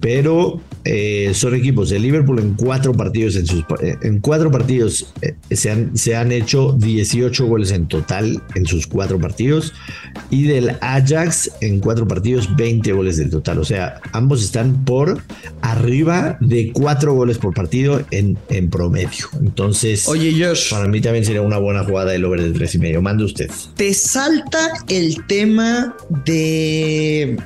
Pero 0.00 0.60
eh, 0.84 1.32
son 1.34 1.54
equipos 1.54 1.90
de 1.90 1.98
Liverpool 1.98 2.38
en 2.38 2.54
cuatro 2.54 2.92
partidos. 2.92 3.34
En, 3.36 3.46
sus, 3.46 3.64
eh, 3.82 3.96
en 4.02 4.20
cuatro 4.20 4.50
partidos 4.50 5.12
eh, 5.22 5.34
se, 5.50 5.70
han, 5.70 5.96
se 5.96 6.14
han 6.14 6.30
hecho 6.30 6.72
18 6.78 7.46
goles 7.46 7.72
en 7.72 7.88
total 7.88 8.42
en 8.54 8.64
sus 8.64 8.86
cuatro 8.86 9.18
partidos. 9.18 9.74
Y 10.30 10.44
del 10.44 10.76
Ajax 10.80 11.50
en 11.60 11.80
cuatro 11.80 12.06
partidos, 12.06 12.54
20 12.56 12.92
goles 12.92 13.16
del 13.16 13.30
total. 13.30 13.58
O 13.58 13.64
sea, 13.64 14.00
ambos 14.12 14.42
están 14.42 14.84
por 14.84 15.22
arriba 15.62 16.36
de 16.40 16.72
cuatro 16.72 17.14
goles 17.14 17.38
por 17.38 17.54
partido 17.54 18.02
en, 18.10 18.38
en 18.50 18.68
promedio. 18.68 19.26
Entonces, 19.40 20.06
Oye, 20.08 20.32
Josh, 20.32 20.70
para 20.70 20.86
mí 20.86 21.00
también 21.00 21.24
sería 21.24 21.42
una 21.42 21.58
buena 21.58 21.84
jugada 21.84 22.14
el 22.14 22.24
over 22.24 22.42
de 22.42 22.50
tres 22.50 22.74
y 22.74 22.78
medio. 22.78 23.00
Mande 23.00 23.24
usted. 23.24 23.50
Te 23.76 23.94
salta 23.94 24.70
el 24.88 25.26
tema 25.26 25.96
de 26.24 27.36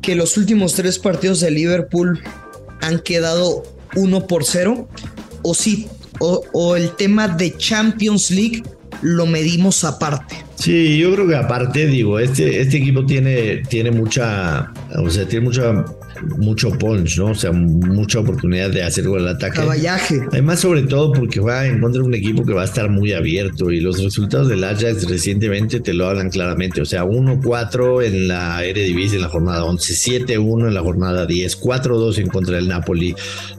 que 0.00 0.14
los 0.14 0.36
últimos 0.36 0.74
tres 0.74 0.98
partidos 0.98 1.40
de 1.40 1.50
Liverpool 1.50 2.20
han 2.80 3.00
quedado 3.00 3.64
uno 3.96 4.26
por 4.26 4.44
cero 4.44 4.88
o 5.42 5.54
sí 5.54 5.88
o, 6.20 6.76
el 6.76 6.94
tema 6.96 7.28
de 7.28 7.56
Champions 7.56 8.30
League 8.30 8.62
lo 9.02 9.26
medimos 9.26 9.84
aparte. 9.84 10.44
Sí, 10.58 10.98
yo 10.98 11.12
creo 11.14 11.28
que 11.28 11.36
aparte, 11.36 11.86
digo, 11.86 12.18
este, 12.18 12.60
este 12.60 12.78
equipo 12.78 13.06
tiene, 13.06 13.58
tiene 13.68 13.92
mucha, 13.92 14.72
o 14.96 15.08
sea, 15.08 15.24
tiene 15.24 15.44
mucha 15.46 15.84
mucho 16.36 16.70
punch, 16.70 17.18
¿no? 17.18 17.26
O 17.26 17.34
sea, 17.34 17.52
mucha 17.52 18.20
oportunidad 18.20 18.70
de 18.70 18.82
hacer 18.82 19.06
gol 19.06 19.22
al 19.26 19.36
ataque. 19.36 19.56
Caballaje. 19.56 20.20
Además, 20.32 20.60
sobre 20.60 20.82
todo 20.82 21.12
porque 21.12 21.40
juega 21.40 21.66
en 21.66 21.80
contra 21.80 22.02
de 22.02 22.08
un 22.08 22.14
equipo 22.14 22.44
que 22.44 22.52
va 22.52 22.62
a 22.62 22.64
estar 22.64 22.88
muy 22.88 23.12
abierto 23.12 23.70
y 23.70 23.80
los 23.80 24.02
resultados 24.02 24.48
del 24.48 24.64
Ajax 24.64 25.08
recientemente 25.08 25.80
te 25.80 25.92
lo 25.94 26.06
hablan 26.06 26.30
claramente. 26.30 26.80
O 26.80 26.84
sea, 26.84 27.04
1-4 27.04 28.04
en 28.04 28.28
la 28.28 28.64
Eredivisie 28.64 29.16
en 29.16 29.22
la 29.22 29.28
jornada 29.28 29.64
11, 29.64 29.94
7-1 30.26 30.68
en 30.68 30.74
la 30.74 30.80
jornada 30.80 31.26
10, 31.26 31.60
4-2 31.60 32.18
en 32.18 32.28
contra 32.28 32.56
del 32.56 32.68
Napoli, 32.68 33.14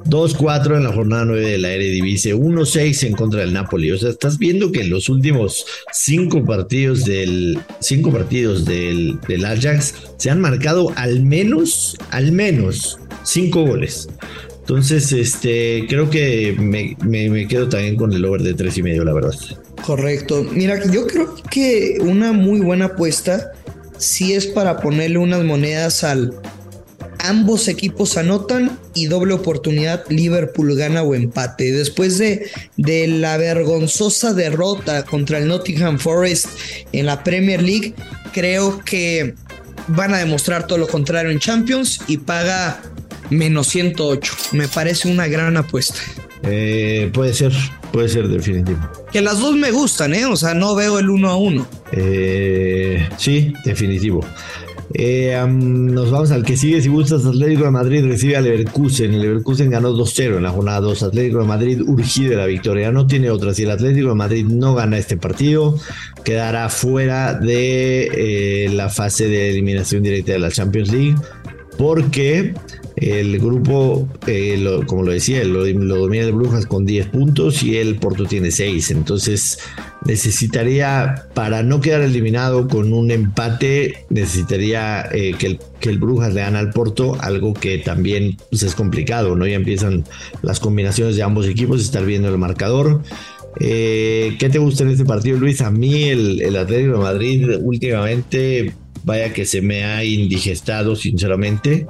2-4 0.05 0.77
en 0.77 0.83
la 0.83 0.93
jornada 0.93 1.25
9 1.25 1.49
de 1.49 1.57
la 1.57 1.71
Eredivisie, 1.71 2.35
1-6 2.35 3.07
en 3.07 3.13
contra 3.13 3.41
del 3.41 3.53
Napoli. 3.53 3.91
O 3.91 3.97
sea, 3.97 4.09
estás 4.09 4.37
viendo 4.37 4.71
que 4.71 4.81
en 4.81 4.89
los 4.89 5.09
últimos 5.09 5.65
cinco 5.91 6.43
partidos 6.45 7.05
del 7.05 7.59
cinco 7.79 8.11
partidos 8.11 8.65
del, 8.65 9.19
del 9.27 9.45
Ajax 9.45 9.93
se 10.17 10.29
han 10.29 10.41
marcado 10.41 10.91
al 10.95 11.23
menos, 11.23 11.97
al 12.11 12.31
menos 12.31 12.48
cinco 13.23 13.65
goles. 13.65 14.07
Entonces, 14.59 15.11
este, 15.11 15.85
creo 15.89 16.09
que 16.09 16.55
me, 16.59 16.95
me, 17.03 17.47
quedo 17.47 17.67
también 17.69 17.95
con 17.95 18.13
el 18.13 18.23
over 18.23 18.43
de 18.43 18.53
tres 18.53 18.77
y 18.77 18.83
medio, 18.83 19.03
la 19.03 19.13
verdad. 19.13 19.33
Correcto. 19.83 20.45
Mira, 20.51 20.79
yo 20.91 21.07
creo 21.07 21.35
que 21.49 21.97
una 22.01 22.33
muy 22.33 22.59
buena 22.59 22.85
apuesta 22.85 23.51
sí 23.97 24.33
es 24.33 24.45
para 24.45 24.77
ponerle 24.77 25.17
unas 25.17 25.43
monedas 25.43 26.03
al 26.03 26.39
ambos 27.19 27.67
equipos 27.67 28.17
anotan 28.17 28.77
y 28.93 29.07
doble 29.07 29.33
oportunidad 29.33 30.03
Liverpool 30.09 30.75
gana 30.75 31.03
o 31.03 31.15
empate. 31.15 31.71
Después 31.71 32.17
de, 32.17 32.49
de 32.77 33.07
la 33.07 33.37
vergonzosa 33.37 34.33
derrota 34.33 35.03
contra 35.03 35.37
el 35.37 35.47
Nottingham 35.47 35.99
Forest 35.99 36.47
en 36.91 37.05
la 37.05 37.23
Premier 37.23 37.61
League, 37.61 37.93
creo 38.33 38.79
que 38.85 39.35
van 39.89 40.13
a 40.13 40.17
demostrar 40.17 40.67
todo 40.67 40.77
lo 40.77 40.87
contrario 40.87 41.31
en 41.31 41.39
Champions 41.39 42.01
y 42.07 42.17
paga 42.17 42.81
menos 43.29 43.67
108. 43.67 44.33
Me 44.53 44.67
parece 44.67 45.09
una 45.09 45.27
gran 45.27 45.57
apuesta. 45.57 45.99
Eh, 46.43 47.09
puede 47.13 47.33
ser, 47.33 47.51
puede 47.91 48.09
ser 48.09 48.27
definitivo. 48.27 48.79
Que 49.11 49.21
las 49.21 49.39
dos 49.39 49.55
me 49.55 49.71
gustan, 49.71 50.13
¿eh? 50.13 50.25
O 50.25 50.35
sea, 50.35 50.53
no 50.53 50.75
veo 50.75 50.99
el 50.99 51.09
uno 51.09 51.29
a 51.29 51.35
uno. 51.35 51.67
Eh, 51.91 53.07
sí, 53.17 53.53
definitivo. 53.65 54.25
Eh, 54.93 55.45
nos 55.47 56.09
vamos 56.11 56.31
al 56.31 56.43
que 56.43 56.57
sigue. 56.57 56.81
Si 56.81 56.89
gustas, 56.89 57.25
Atlético 57.25 57.65
de 57.65 57.71
Madrid 57.71 58.05
recibe 58.05 58.37
a 58.37 58.41
Leverkusen. 58.41 59.13
El 59.13 59.21
Leverkusen 59.21 59.69
ganó 59.69 59.93
2-0 59.93 60.37
en 60.37 60.43
la 60.43 60.51
jornada 60.51 60.79
2. 60.81 61.03
Atlético 61.03 61.39
de 61.39 61.45
Madrid 61.45 61.81
urgido 61.81 62.31
de 62.31 62.37
la 62.37 62.45
victoria. 62.45 62.91
No 62.91 63.05
tiene 63.07 63.29
otra. 63.29 63.53
Si 63.53 63.63
el 63.63 63.71
Atlético 63.71 64.09
de 64.09 64.15
Madrid 64.15 64.45
no 64.45 64.73
gana 64.73 64.97
este 64.97 65.17
partido, 65.17 65.75
quedará 66.23 66.69
fuera 66.69 67.33
de 67.33 68.65
eh, 68.65 68.69
la 68.69 68.89
fase 68.89 69.27
de 69.27 69.51
eliminación 69.51 70.03
directa 70.03 70.33
de 70.33 70.39
la 70.39 70.51
Champions 70.51 70.91
League. 70.91 71.15
Porque 71.79 72.53
el 72.97 73.39
grupo, 73.39 74.05
eh, 74.27 74.61
como 74.85 75.03
lo 75.03 75.13
decía, 75.13 75.41
lo, 75.45 75.65
domina 75.65 76.25
el 76.25 76.33
Brujas 76.33 76.65
con 76.65 76.85
10 76.85 77.07
puntos 77.07 77.63
y 77.63 77.77
el 77.77 77.95
Porto 77.95 78.25
tiene 78.25 78.51
6. 78.51 78.91
Entonces 78.91 79.59
necesitaría, 80.05 81.27
para 81.33 81.63
no 81.63 81.79
quedar 81.79 82.01
eliminado 82.01 82.67
con 82.67 82.91
un 82.91 83.11
empate, 83.11 84.05
necesitaría 84.09 85.07
eh, 85.13 85.35
que, 85.39 85.47
el, 85.47 85.59
que 85.79 85.87
el 85.87 85.99
Brujas 85.99 86.33
le 86.33 86.41
gane 86.41 86.57
al 86.57 86.71
Porto, 86.71 87.15
algo 87.21 87.53
que 87.53 87.77
también 87.77 88.35
pues, 88.49 88.63
es 88.63 88.75
complicado, 88.75 89.37
¿no? 89.37 89.47
Ya 89.47 89.55
empiezan 89.55 90.03
las 90.41 90.59
combinaciones 90.59 91.15
de 91.15 91.23
ambos 91.23 91.47
equipos, 91.47 91.79
estar 91.79 92.05
viendo 92.05 92.27
el 92.27 92.37
marcador. 92.37 93.03
Eh, 93.61 94.35
¿Qué 94.37 94.49
te 94.49 94.59
gusta 94.59 94.83
en 94.83 94.89
este 94.89 95.05
partido, 95.05 95.37
Luis? 95.37 95.61
A 95.61 95.71
mí 95.71 96.09
el, 96.09 96.41
el 96.41 96.57
Atlético 96.57 96.97
de 96.97 97.03
Madrid 97.03 97.49
últimamente, 97.61 98.73
vaya 99.09 99.33
que 99.33 99.45
se 99.45 99.61
me 99.61 99.83
ha 99.83 100.03
indigestado, 100.03 100.95
sinceramente 100.95 101.87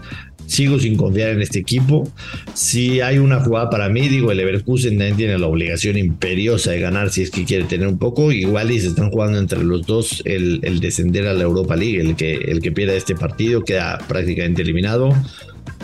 sigo 0.49 0.79
sin 0.79 0.97
confiar 0.97 1.29
en 1.29 1.41
este 1.41 1.59
equipo. 1.59 2.11
Si 2.53 3.01
hay 3.01 3.19
una 3.19 3.39
jugada 3.39 3.69
para 3.69 3.87
mí, 3.87 4.09
digo, 4.09 4.31
el 4.31 4.37
Leverkusen 4.37 4.97
también 4.97 5.15
tiene 5.15 5.37
la 5.37 5.47
obligación 5.47 5.97
imperiosa 5.97 6.71
de 6.71 6.79
ganar 6.79 7.11
si 7.11 7.21
es 7.21 7.29
que 7.29 7.45
quiere 7.45 7.65
tener 7.65 7.87
un 7.87 7.99
poco. 7.99 8.31
Igual 8.31 8.71
y 8.71 8.79
se 8.79 8.87
están 8.87 9.11
jugando 9.11 9.37
entre 9.37 9.63
los 9.63 9.85
dos 9.85 10.21
el, 10.25 10.79
descender 10.79 11.27
a 11.27 11.33
la 11.33 11.43
Europa 11.43 11.75
League. 11.75 12.01
El 12.01 12.15
que, 12.15 12.33
el 12.33 12.61
que 12.61 12.71
pierda 12.71 12.93
este 12.95 13.15
partido 13.15 13.63
queda 13.63 13.99
prácticamente 14.07 14.63
eliminado. 14.63 15.13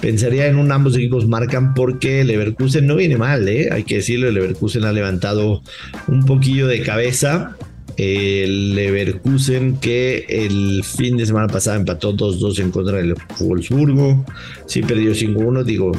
Pensaría 0.02 0.48
en 0.48 0.58
un 0.58 0.72
ambos 0.72 0.96
equipos 0.96 1.28
marcan 1.28 1.74
porque 1.74 2.22
el 2.22 2.28
Leverkusen 2.28 2.88
no 2.88 2.96
viene 2.96 3.18
mal, 3.18 3.48
¿eh? 3.48 3.70
hay 3.72 3.84
que 3.84 3.96
decirlo, 3.96 4.30
Leverkusen 4.30 4.84
ha 4.84 4.92
levantado 4.92 5.62
un 6.08 6.26
poquillo 6.26 6.68
de 6.68 6.82
cabeza 6.82 7.56
el 7.98 8.76
Leverkusen 8.76 9.78
que 9.78 10.26
el 10.28 10.84
fin 10.84 11.18
de 11.18 11.26
semana 11.26 11.48
pasado 11.48 11.78
empató 11.78 12.16
2-2 12.16 12.60
en 12.60 12.72
contra 12.72 12.98
del 12.98 13.16
Wolfsburgo. 13.40 14.26
Sí 14.66 14.82
perdió 14.82 15.12
5-1, 15.12 15.64
digo, 15.64 15.92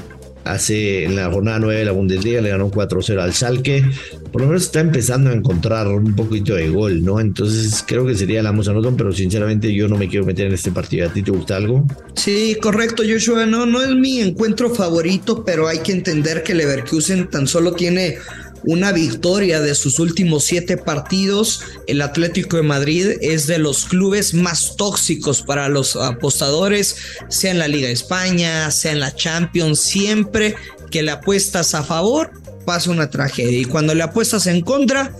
hace 0.46 1.04
en 1.04 1.16
la 1.16 1.30
jornada 1.30 1.58
9 1.58 1.80
de 1.80 1.84
la 1.84 1.92
Bundesliga 1.92 2.40
le 2.40 2.50
ganó 2.50 2.70
4-0 2.70 3.20
al 3.20 3.32
Schalke. 3.32 3.84
Por 4.30 4.42
lo 4.42 4.48
menos 4.48 4.64
está 4.64 4.80
empezando 4.80 5.30
a 5.30 5.32
encontrar 5.32 5.88
un 5.88 6.14
poquito 6.14 6.54
de 6.54 6.68
gol, 6.68 7.04
¿no? 7.04 7.20
Entonces 7.20 7.84
creo 7.86 8.06
que 8.06 8.14
sería 8.14 8.42
la 8.42 8.52
Musanotón, 8.52 8.96
pero 8.96 9.12
sinceramente 9.12 9.72
yo 9.74 9.88
no 9.88 9.96
me 9.96 10.08
quiero 10.08 10.24
meter 10.24 10.46
en 10.46 10.54
este 10.54 10.70
partido. 10.70 11.08
¿A 11.08 11.12
ti 11.12 11.22
te 11.22 11.30
gusta 11.30 11.56
algo? 11.56 11.84
Sí, 12.14 12.56
correcto, 12.60 13.02
Joshua. 13.08 13.46
No, 13.46 13.66
no 13.66 13.82
es 13.82 13.94
mi 13.94 14.20
encuentro 14.20 14.72
favorito, 14.74 15.44
pero 15.44 15.68
hay 15.68 15.78
que 15.78 15.92
entender 15.92 16.42
que 16.42 16.54
Leverkusen 16.54 17.28
tan 17.28 17.46
solo 17.46 17.72
tiene 17.72 18.18
una 18.66 18.92
victoria 18.92 19.60
de 19.60 19.74
sus 19.74 19.98
últimos 19.98 20.44
siete 20.44 20.76
partidos. 20.76 21.62
El 21.86 22.02
Atlético 22.02 22.56
de 22.56 22.64
Madrid 22.64 23.12
es 23.20 23.46
de 23.46 23.58
los 23.58 23.86
clubes 23.86 24.34
más 24.34 24.76
tóxicos 24.76 25.42
para 25.42 25.68
los 25.68 25.96
apostadores, 25.96 26.96
sea 27.28 27.52
en 27.52 27.58
la 27.58 27.68
Liga 27.68 27.86
de 27.86 27.94
España, 27.94 28.70
sea 28.70 28.92
en 28.92 29.00
la 29.00 29.14
Champions, 29.14 29.80
siempre 29.80 30.56
que 30.90 31.02
le 31.02 31.12
apuestas 31.12 31.74
a 31.74 31.82
favor 31.82 32.30
pasa 32.66 32.90
una 32.90 33.08
tragedia 33.08 33.58
y 33.58 33.64
cuando 33.64 33.94
le 33.94 34.02
apuestas 34.02 34.46
en 34.46 34.60
contra 34.60 35.12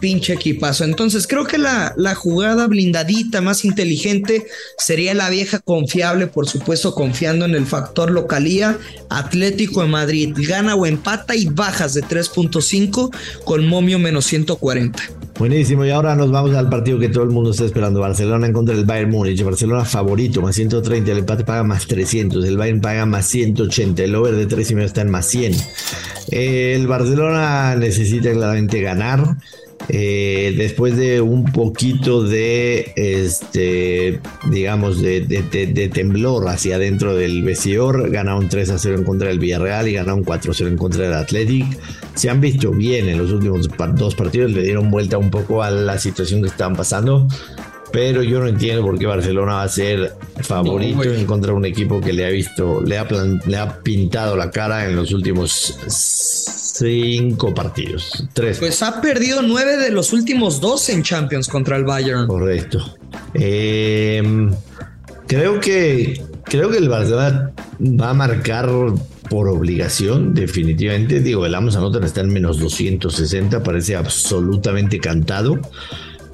pinche 0.00 0.32
equipazo. 0.32 0.84
Entonces 0.84 1.26
creo 1.26 1.44
que 1.44 1.58
la, 1.58 1.94
la 1.96 2.14
jugada 2.14 2.66
blindadita 2.66 3.40
más 3.40 3.64
inteligente 3.64 4.46
sería 4.78 5.14
la 5.14 5.30
vieja 5.30 5.60
confiable, 5.60 6.26
por 6.26 6.48
supuesto 6.48 6.94
confiando 6.94 7.44
en 7.44 7.54
el 7.54 7.66
factor 7.66 8.10
localía. 8.10 8.78
Atlético 9.10 9.82
de 9.82 9.88
Madrid 9.88 10.34
gana 10.34 10.74
o 10.74 10.86
empata 10.86 11.36
y 11.36 11.46
bajas 11.46 11.94
de 11.94 12.02
3.5 12.02 13.14
con 13.44 13.68
momio 13.68 13.98
menos 13.98 14.24
140. 14.26 15.25
Buenísimo, 15.38 15.84
y 15.84 15.90
ahora 15.90 16.16
nos 16.16 16.30
vamos 16.30 16.54
al 16.54 16.70
partido 16.70 16.98
que 16.98 17.10
todo 17.10 17.24
el 17.24 17.28
mundo 17.28 17.50
está 17.50 17.66
esperando. 17.66 18.00
Barcelona 18.00 18.46
en 18.46 18.54
contra 18.54 18.74
del 18.74 18.86
Bayern 18.86 19.10
Múnich. 19.10 19.42
Barcelona 19.42 19.84
favorito, 19.84 20.40
más 20.40 20.54
130. 20.54 21.12
El 21.12 21.18
empate 21.18 21.44
paga 21.44 21.62
más 21.62 21.86
300. 21.86 22.42
El 22.42 22.56
Bayern 22.56 22.80
paga 22.80 23.04
más 23.04 23.26
180. 23.26 24.02
El 24.02 24.14
over 24.14 24.34
de 24.34 24.46
3 24.46 24.70
y 24.70 24.74
medio 24.74 24.86
está 24.86 25.02
en 25.02 25.10
más 25.10 25.26
100. 25.26 25.52
El 26.30 26.86
Barcelona 26.86 27.76
necesita 27.76 28.32
claramente 28.32 28.80
ganar. 28.80 29.36
Eh, 29.88 30.54
después 30.56 30.96
de 30.96 31.20
un 31.20 31.44
poquito 31.44 32.22
de, 32.22 32.92
este, 32.96 34.20
digamos, 34.50 35.02
de, 35.02 35.20
temblor 35.92 36.48
hacia 36.48 36.76
adentro 36.76 37.14
del 37.14 37.42
vestidor, 37.42 38.10
ganaron 38.10 38.48
3 38.48 38.70
a 38.70 38.78
0 38.78 38.96
en 38.96 39.04
contra 39.04 39.28
del 39.28 39.38
Villarreal 39.38 39.86
y 39.86 39.92
ganaron 39.92 40.24
4 40.24 40.50
a 40.50 40.54
0 40.54 40.70
en 40.70 40.76
contra 40.76 41.04
del 41.04 41.14
Athletic. 41.14 41.66
Se 42.16 42.28
han 42.28 42.40
visto 42.40 42.72
bien 42.72 43.08
en 43.08 43.18
los 43.18 43.30
últimos 43.30 43.68
dos 43.94 44.14
partidos, 44.14 44.50
le 44.50 44.62
dieron 44.62 44.90
vuelta 44.90 45.18
un 45.18 45.30
poco 45.30 45.62
a 45.62 45.70
la 45.70 45.98
situación 45.98 46.42
que 46.42 46.48
estaban 46.48 46.74
pasando. 46.74 47.28
Pero 47.92 48.22
yo 48.22 48.40
no 48.40 48.48
entiendo 48.48 48.82
por 48.82 48.98
qué 48.98 49.06
Barcelona 49.06 49.54
va 49.54 49.62
a 49.62 49.68
ser 49.68 50.14
favorito 50.42 51.04
en 51.04 51.24
contra 51.24 51.52
de 51.52 51.56
un 51.56 51.64
equipo 51.64 52.00
que 52.00 52.12
le 52.12 52.26
ha 52.26 52.30
visto, 52.30 52.82
le 52.82 52.98
ha, 52.98 53.06
le 53.46 53.56
ha 53.56 53.78
pintado 53.80 54.36
la 54.36 54.50
cara 54.50 54.86
en 54.86 54.96
los 54.96 55.12
últimos 55.12 55.78
cinco 55.88 57.54
partidos. 57.54 58.24
Tres. 58.32 58.58
Pues 58.58 58.82
ha 58.82 59.00
perdido 59.00 59.42
nueve 59.42 59.76
de 59.76 59.90
los 59.90 60.12
últimos 60.12 60.60
dos 60.60 60.88
en 60.88 61.02
Champions 61.02 61.48
contra 61.48 61.76
el 61.76 61.84
Bayern. 61.84 62.26
Correcto. 62.26 62.96
Em, 63.34 64.52
creo 65.26 65.60
que 65.60 66.22
creo 66.46 66.70
que 66.70 66.78
el 66.78 66.88
Barcelona 66.88 67.52
va 67.80 68.10
a 68.10 68.14
marcar 68.14 68.68
por 69.28 69.48
obligación, 69.48 70.34
definitivamente. 70.34 71.20
Digo, 71.20 71.46
el 71.46 71.54
Amos 71.54 71.76
Anotan 71.76 72.04
está 72.04 72.20
en 72.20 72.32
menos 72.32 72.58
260, 72.58 73.62
parece 73.62 73.96
absolutamente 73.96 74.98
cantado. 74.98 75.60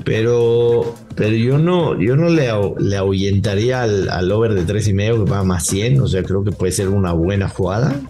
Pero, 0.04 0.96
pero 1.14 1.36
yo 1.36 1.58
no, 1.58 2.00
yo 2.00 2.16
no 2.16 2.28
le, 2.28 2.50
le 2.78 2.96
ahuyentaría 2.96 3.82
al, 3.82 4.32
over 4.32 4.54
de 4.54 4.64
tres 4.64 4.88
y 4.88 4.94
medio 4.94 5.24
que 5.24 5.30
va 5.30 5.44
más 5.44 5.66
100. 5.66 6.00
O 6.00 6.08
sea, 6.08 6.22
creo 6.22 6.42
que 6.44 6.52
puede 6.52 6.72
ser 6.72 6.88
una 6.88 7.12
buena 7.12 7.48
jugada 7.48 8.00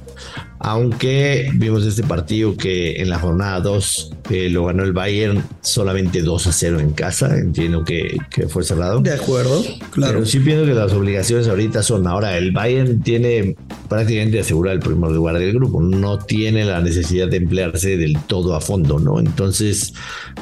aunque 0.65 1.51
vimos 1.55 1.85
este 1.85 2.05
partido 2.05 2.57
que 2.57 3.03
en 3.03 3.11
la 3.11 3.19
jornada 3.19 3.61
2 3.61 4.13
eh, 4.31 4.49
lo 4.49 4.67
ganó 4.67 4.85
el 4.85 4.93
Bayern 4.93 5.43
solamente 5.61 6.23
2 6.23 6.47
a 6.47 6.53
0 6.53 6.81
en 6.81 6.93
casa, 6.93 7.37
entiendo 7.37 7.85
que, 7.85 8.17
fue 8.49 8.63
cerrado. 8.63 9.01
De 9.01 9.13
acuerdo, 9.13 9.63
claro. 9.91 10.15
Pero 10.15 10.27
sí 10.27 10.39
pienso 10.39 10.65
que 10.65 10.75
las 10.75 10.93
obligaciones 10.93 11.49
ahorita 11.49 11.83
son, 11.83 12.07
ahora 12.07 12.39
el 12.39 12.53
Bayern 12.53 13.03
tiene 13.03 13.57
prácticamente 13.89 14.39
asegurado 14.39 14.77
el 14.77 14.81
primer 14.81 15.11
lugar 15.11 15.39
del 15.39 15.53
grupo, 15.53 15.83
no 15.83 16.19
tiene 16.19 16.65
la 16.65 16.81
necesidad 16.81 17.29
de 17.29 17.39
emplearse 17.39 17.97
del 17.97 18.17
todo 18.27 18.55
a 18.55 18.61
fondo, 18.61 19.01
¿no? 19.01 19.19
Entonces, 19.19 19.93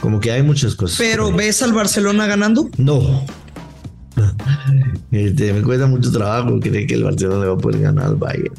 como 0.01 0.21
que 0.21 0.33
hay 0.33 0.43
muchas 0.43 0.75
cosas. 0.75 0.99
¿Pero 0.99 1.33
ves 1.33 1.63
al 1.63 1.73
Barcelona 1.73 2.27
ganando? 2.27 2.69
No, 2.77 3.25
Este, 5.13 5.53
me 5.53 5.63
cuesta 5.63 5.87
mucho 5.87 6.11
trabajo 6.11 6.59
creer 6.61 6.87
que 6.87 6.95
el 6.95 7.05
Barcelona 7.05 7.41
le 7.43 7.47
va 7.49 7.55
a 7.55 7.59
poder 7.59 7.81
ganar 7.81 8.07
al 8.07 8.17
Bayern. 8.17 8.55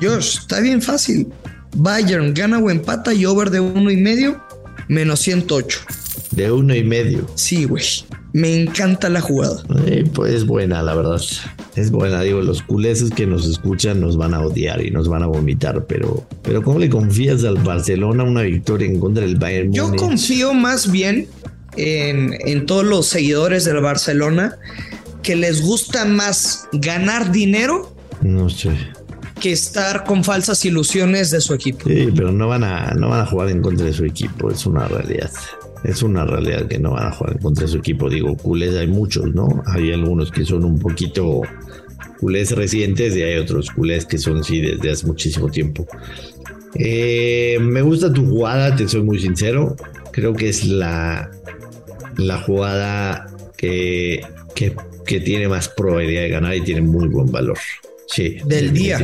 Josh, 0.00 0.38
está 0.40 0.60
bien 0.60 0.80
fácil. 0.82 1.28
Bayern 1.76 2.34
gana 2.34 2.58
o 2.58 2.70
empata 2.70 3.12
y 3.12 3.26
over 3.26 3.50
de 3.50 3.60
uno 3.60 3.90
y 3.90 3.96
medio, 3.96 4.42
menos 4.88 5.20
108. 5.20 5.80
De 6.30 6.50
uno 6.50 6.74
y 6.74 6.84
medio. 6.84 7.26
Sí, 7.34 7.64
güey. 7.64 7.84
Me 8.32 8.62
encanta 8.62 9.08
la 9.08 9.20
jugada. 9.20 9.62
Eh, 9.86 10.04
pues 10.12 10.34
es 10.34 10.46
buena, 10.46 10.82
la 10.82 10.94
verdad. 10.94 11.20
Es 11.76 11.90
buena. 11.92 12.20
Digo, 12.22 12.40
los 12.42 12.62
culeses 12.62 13.10
que 13.10 13.26
nos 13.26 13.46
escuchan 13.46 14.00
nos 14.00 14.16
van 14.16 14.34
a 14.34 14.40
odiar 14.40 14.84
y 14.84 14.90
nos 14.90 15.08
van 15.08 15.22
a 15.22 15.26
vomitar, 15.26 15.86
pero, 15.86 16.26
pero 16.42 16.60
¿cómo 16.62 16.80
le 16.80 16.88
confías 16.88 17.44
al 17.44 17.56
Barcelona 17.58 18.24
una 18.24 18.42
victoria 18.42 18.88
en 18.88 18.98
contra 18.98 19.24
del 19.24 19.36
Bayern? 19.36 19.72
Yo 19.72 19.86
Múnich? 19.86 20.00
confío 20.00 20.52
más 20.52 20.90
bien 20.90 21.28
en, 21.76 22.36
en 22.44 22.66
todos 22.66 22.84
los 22.84 23.06
seguidores 23.06 23.64
del 23.64 23.80
Barcelona 23.80 24.56
que 25.24 25.34
les 25.34 25.60
gusta 25.62 26.04
más 26.04 26.68
ganar 26.72 27.32
dinero 27.32 27.92
No 28.22 28.48
sé. 28.48 28.70
que 29.40 29.50
estar 29.50 30.04
con 30.04 30.22
falsas 30.22 30.64
ilusiones 30.64 31.30
de 31.32 31.40
su 31.40 31.52
equipo. 31.54 31.88
Sí, 31.88 32.08
pero 32.14 32.30
no 32.30 32.46
van 32.46 32.62
a, 32.62 32.92
no 32.94 33.08
van 33.08 33.20
a 33.22 33.26
jugar 33.26 33.48
en 33.48 33.60
contra 33.60 33.86
de 33.86 33.92
su 33.92 34.04
equipo, 34.04 34.50
es 34.50 34.64
una 34.66 34.86
realidad. 34.86 35.30
Es 35.82 36.02
una 36.02 36.24
realidad 36.24 36.66
que 36.68 36.78
no 36.78 36.92
van 36.92 37.08
a 37.08 37.12
jugar 37.12 37.34
en 37.34 37.42
contra 37.42 37.64
de 37.66 37.72
su 37.72 37.78
equipo. 37.78 38.08
Digo, 38.08 38.36
culés 38.36 38.74
hay 38.76 38.86
muchos, 38.86 39.34
¿no? 39.34 39.48
Hay 39.66 39.92
algunos 39.92 40.30
que 40.30 40.44
son 40.46 40.64
un 40.64 40.78
poquito 40.78 41.42
culés 42.20 42.52
recientes 42.52 43.14
y 43.16 43.22
hay 43.22 43.36
otros 43.36 43.70
culés 43.70 44.06
que 44.06 44.16
son 44.16 44.42
sí 44.44 44.60
desde 44.62 44.90
hace 44.92 45.06
muchísimo 45.06 45.48
tiempo. 45.50 45.86
Eh, 46.76 47.58
me 47.60 47.82
gusta 47.82 48.12
tu 48.12 48.24
jugada, 48.26 48.74
te 48.76 48.88
soy 48.88 49.02
muy 49.02 49.18
sincero. 49.20 49.76
Creo 50.10 50.32
que 50.32 50.48
es 50.48 50.64
la, 50.64 51.30
la 52.16 52.38
jugada 52.38 53.26
que, 53.56 54.22
que, 54.54 54.74
que 55.04 55.20
tiene 55.20 55.48
más 55.48 55.68
probabilidad 55.68 56.22
de 56.22 56.28
ganar 56.28 56.56
y 56.56 56.62
tiene 56.62 56.80
muy 56.80 57.08
buen 57.08 57.30
valor. 57.30 57.58
Sí, 58.06 58.36
Del 58.44 58.72
día. 58.72 58.98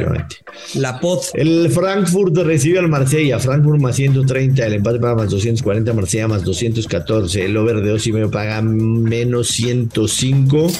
La 0.74 1.00
pod. 1.00 1.20
El 1.34 1.70
Frankfurt 1.70 2.36
recibe 2.36 2.78
al 2.78 2.88
Marsella. 2.88 3.38
Frankfurt 3.38 3.80
más 3.80 3.96
130. 3.96 4.66
El 4.66 4.74
empate 4.74 5.00
paga 5.00 5.16
más 5.16 5.30
240. 5.30 5.92
Marsella 5.94 6.28
más 6.28 6.44
214. 6.44 7.44
El 7.44 7.56
over 7.56 7.80
de 7.80 7.90
2 7.90 8.06
y 8.06 8.12
medio 8.12 8.30
paga 8.30 8.60
menos 8.62 9.48
105. 9.48 10.70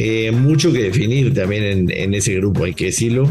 Eh, 0.00 0.30
mucho 0.30 0.72
que 0.72 0.80
definir 0.80 1.34
también 1.34 1.90
en, 1.90 2.14
ese 2.14 2.36
grupo, 2.36 2.62
hay 2.62 2.72
que 2.72 2.84
decirlo. 2.84 3.28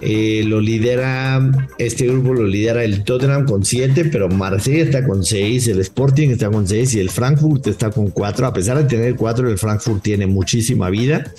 Eh, 0.00 0.42
lo 0.44 0.60
lidera, 0.60 1.68
este 1.78 2.08
grupo 2.08 2.34
lo 2.34 2.44
lidera 2.44 2.82
el 2.82 3.04
Tottenham 3.04 3.46
con 3.46 3.64
7, 3.64 4.06
pero 4.06 4.28
Marsella 4.28 4.82
está 4.82 5.06
con 5.06 5.22
6, 5.22 5.68
el 5.68 5.78
Sporting 5.78 6.30
está 6.30 6.50
con 6.50 6.66
6 6.66 6.94
y 6.94 6.98
el 6.98 7.10
Frankfurt 7.10 7.68
está 7.68 7.92
con 7.92 8.10
4. 8.10 8.48
A 8.48 8.52
pesar 8.52 8.78
de 8.78 8.84
tener 8.84 9.14
4, 9.14 9.48
el 9.48 9.58
Frankfurt 9.58 10.02
tiene 10.02 10.26
muchísima 10.26 10.90
vida. 10.90 11.32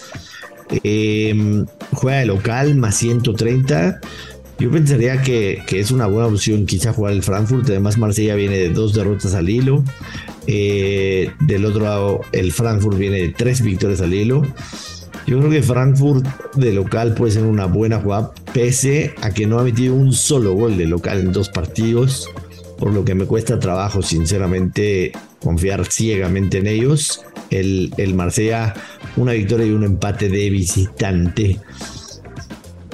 Eh, 0.85 1.65
juega 1.91 2.19
de 2.19 2.25
local 2.27 2.75
más 2.75 2.95
130. 2.95 3.99
Yo 4.59 4.69
pensaría 4.69 5.21
que, 5.21 5.63
que, 5.65 5.79
es 5.79 5.89
una 5.89 6.05
buena 6.07 6.27
opción 6.27 6.65
quizá 6.65 6.91
jugar 6.91 7.13
el 7.13 7.23
Frankfurt. 7.23 7.69
Además, 7.69 7.97
Marsella 7.97 8.35
viene 8.35 8.57
de 8.57 8.69
dos 8.69 8.93
derrotas 8.93 9.33
al 9.33 9.49
hilo. 9.49 9.83
Eh, 10.47 11.31
del 11.39 11.63
otro 11.65 11.83
lado, 11.83 12.21
el 12.33 12.51
Frankfurt 12.51 12.97
viene 12.97 13.17
de 13.17 13.29
tres 13.29 13.61
victorias 13.61 14.01
al 14.01 14.13
hilo. 14.13 14.41
Yo 15.25 15.37
creo 15.37 15.49
que 15.51 15.61
Frankfurt 15.61 16.25
de 16.55 16.73
local 16.73 17.13
puede 17.13 17.33
ser 17.33 17.43
una 17.43 17.65
buena 17.67 17.99
jugada, 17.99 18.31
pese 18.51 19.13
a 19.21 19.31
que 19.31 19.45
no 19.45 19.59
ha 19.59 19.63
metido 19.63 19.93
un 19.93 20.11
solo 20.11 20.53
gol 20.55 20.75
de 20.77 20.87
local 20.87 21.19
en 21.19 21.31
dos 21.31 21.49
partidos. 21.49 22.27
Por 22.77 22.93
lo 22.93 23.05
que 23.05 23.13
me 23.13 23.25
cuesta 23.25 23.59
trabajo, 23.59 24.01
sinceramente, 24.01 25.11
confiar 25.39 25.85
ciegamente 25.85 26.57
en 26.57 26.67
ellos. 26.67 27.21
El, 27.49 27.93
el 27.97 28.15
Marsella, 28.15 28.73
una 29.15 29.33
victoria 29.33 29.67
y 29.67 29.71
un 29.71 29.83
empate 29.83 30.29
de 30.29 30.49
visitante. 30.49 31.59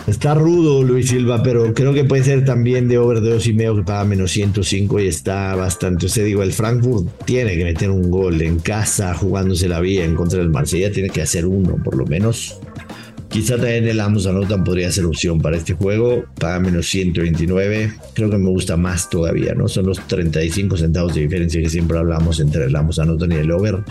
Está 0.08 0.36
rudo 0.36 0.84
Luis 0.84 1.10
Silva, 1.10 1.42
pero 1.42 1.74
creo 1.74 1.92
que 1.92 2.04
puede 2.04 2.24
ser 2.24 2.46
también 2.46 2.88
de 2.88 3.00
over 3.00 3.22
de 3.22 3.32
dos 3.32 3.48
y 3.48 3.54
medio 3.54 3.76
que 3.76 3.82
paga 3.82 4.06
menos 4.06 4.32
105 4.32 5.00
y 5.00 5.08
está 5.08 5.56
bastante. 5.56 6.06
O 6.06 6.10
sea, 6.10 6.24
digo, 6.24 6.44
el 6.44 6.54
Frankfurt 6.54 7.08
tiene 7.26 7.58
que 7.58 7.64
meter 7.64 7.90
un 7.90 8.12
gol 8.12 8.40
en 8.44 8.60
casa, 8.60 9.16
jugándose 9.16 9.68
la 9.68 9.80
vía 9.80 10.06
en 10.06 10.14
contra 10.14 10.40
del 10.40 10.52
Marsella, 10.52 10.92
tiene 10.92 11.10
que 11.10 11.24
hacer 11.24 11.48
uno 11.48 11.78
por 11.84 11.96
lo 11.96 12.06
menos. 12.06 12.60
Quizá 13.36 13.58
también 13.58 13.86
el 13.86 14.00
Amos 14.00 14.26
Anotan 14.28 14.64
podría 14.64 14.90
ser 14.90 15.04
opción 15.04 15.42
para 15.42 15.58
este 15.58 15.74
juego. 15.74 16.24
Paga 16.40 16.58
menos 16.62 16.88
129. 16.88 17.92
Creo 18.14 18.30
que 18.30 18.38
me 18.38 18.50
gusta 18.50 18.78
más 18.78 19.10
todavía, 19.10 19.54
¿no? 19.54 19.68
Son 19.68 19.88
los 19.88 20.00
35 20.08 20.78
centavos 20.78 21.16
de 21.16 21.24
diferencia 21.24 21.62
que 21.62 21.70
siempre 21.70 21.98
hablamos 21.98 22.40
entre 22.40 22.64
el 22.64 22.74
Amos 22.74 22.98
Anotan 22.98 23.34
y 23.34 23.36
el 23.36 23.52
over. 23.52 23.84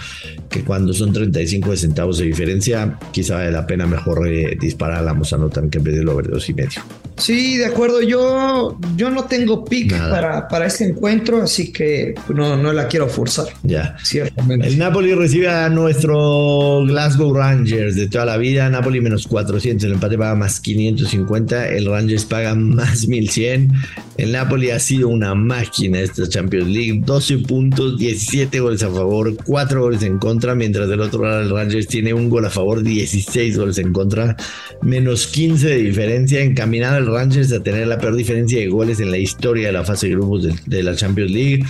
Que 0.49 0.65
cuando 0.65 0.95
son 0.95 1.13
35 1.13 1.77
centavos 1.77 2.17
de 2.17 2.25
diferencia, 2.25 2.99
quizá 3.13 3.35
vale 3.35 3.51
la 3.51 3.67
pena 3.67 3.87
mejor 3.87 4.27
eh, 4.27 4.57
disparar 4.59 5.01
al 5.01 5.09
Amos 5.11 5.35
Anotan 5.35 5.69
que 5.69 5.77
en 5.77 5.85
vez 5.85 5.97
del 5.97 6.09
over 6.09 6.27
de 6.27 6.33
dos 6.33 6.49
y 6.49 6.55
medio. 6.55 6.81
Sí, 7.17 7.59
de 7.59 7.67
acuerdo. 7.67 8.03
Yo, 8.03 8.79
yo 8.97 9.11
no 9.11 9.25
tengo 9.25 9.65
pick 9.65 9.97
para, 9.97 10.49
para 10.49 10.67
este 10.67 10.85
encuentro, 10.85 11.43
así 11.43 11.73
que 11.73 12.15
no, 12.35 12.57
no 12.57 12.73
la 12.73 12.89
quiero 12.89 13.09
forzar. 13.09 13.47
Ya. 13.63 13.97
Ciertamente. 14.03 14.67
El 14.67 14.79
Napoli 14.79 15.15
recibe 15.15 15.49
a 15.49 15.69
nuestro 15.69 16.85
Glasgow 16.85 17.33
Rangers 17.33 17.95
de 17.95 18.09
toda 18.09 18.25
la 18.25 18.37
vida. 18.37 18.69
Napoli 18.69 19.01
menos 19.01 19.27
400. 19.27 19.85
El 19.85 19.93
empate 19.93 20.19
paga 20.19 20.35
más 20.35 20.61
550. 20.61 21.69
El 21.69 21.87
Rangers 21.87 22.25
paga 22.25 22.55
más 22.55 23.07
1100. 23.07 23.73
El 24.17 24.33
Napoli 24.33 24.71
ha 24.71 24.79
sido 24.79 25.09
una 25.09 25.35
máquina 25.35 26.01
esta 26.01 26.29
Champions 26.29 26.69
League. 26.69 27.01
12 27.05 27.39
puntos, 27.39 27.99
17 27.99 28.61
goles 28.61 28.83
a 28.83 28.91
favor, 28.91 29.37
4 29.45 29.81
goles 29.81 30.03
en 30.03 30.19
contra. 30.19 30.55
Mientras 30.55 30.89
del 30.89 31.01
otro 31.01 31.25
lado 31.25 31.43
el 31.43 31.51
Rangers 31.51 31.87
tiene 31.87 32.13
un 32.13 32.29
gol 32.29 32.45
a 32.47 32.51
favor, 32.51 32.83
16 32.83 33.57
goles 33.57 33.79
en 33.79 33.93
contra. 33.93 34.37
Menos 34.83 35.27
15 35.29 35.69
de 35.69 35.77
diferencia. 35.77 36.41
Encaminado 36.41 37.04
Rangers 37.07 37.53
a 37.53 37.63
tener 37.63 37.87
la 37.87 37.99
peor 37.99 38.17
diferencia 38.17 38.59
de 38.59 38.69
goles 38.69 39.01
en 39.01 39.11
la 39.11 39.19
historia 39.19 39.69
de 39.69 39.73
la 39.73 39.85
fase 39.85 40.09
de 40.09 40.15
grupos 40.15 40.43
de, 40.45 40.55
de 40.67 40.83
la 40.83 40.95
Champions 40.95 41.31
League. 41.31 41.65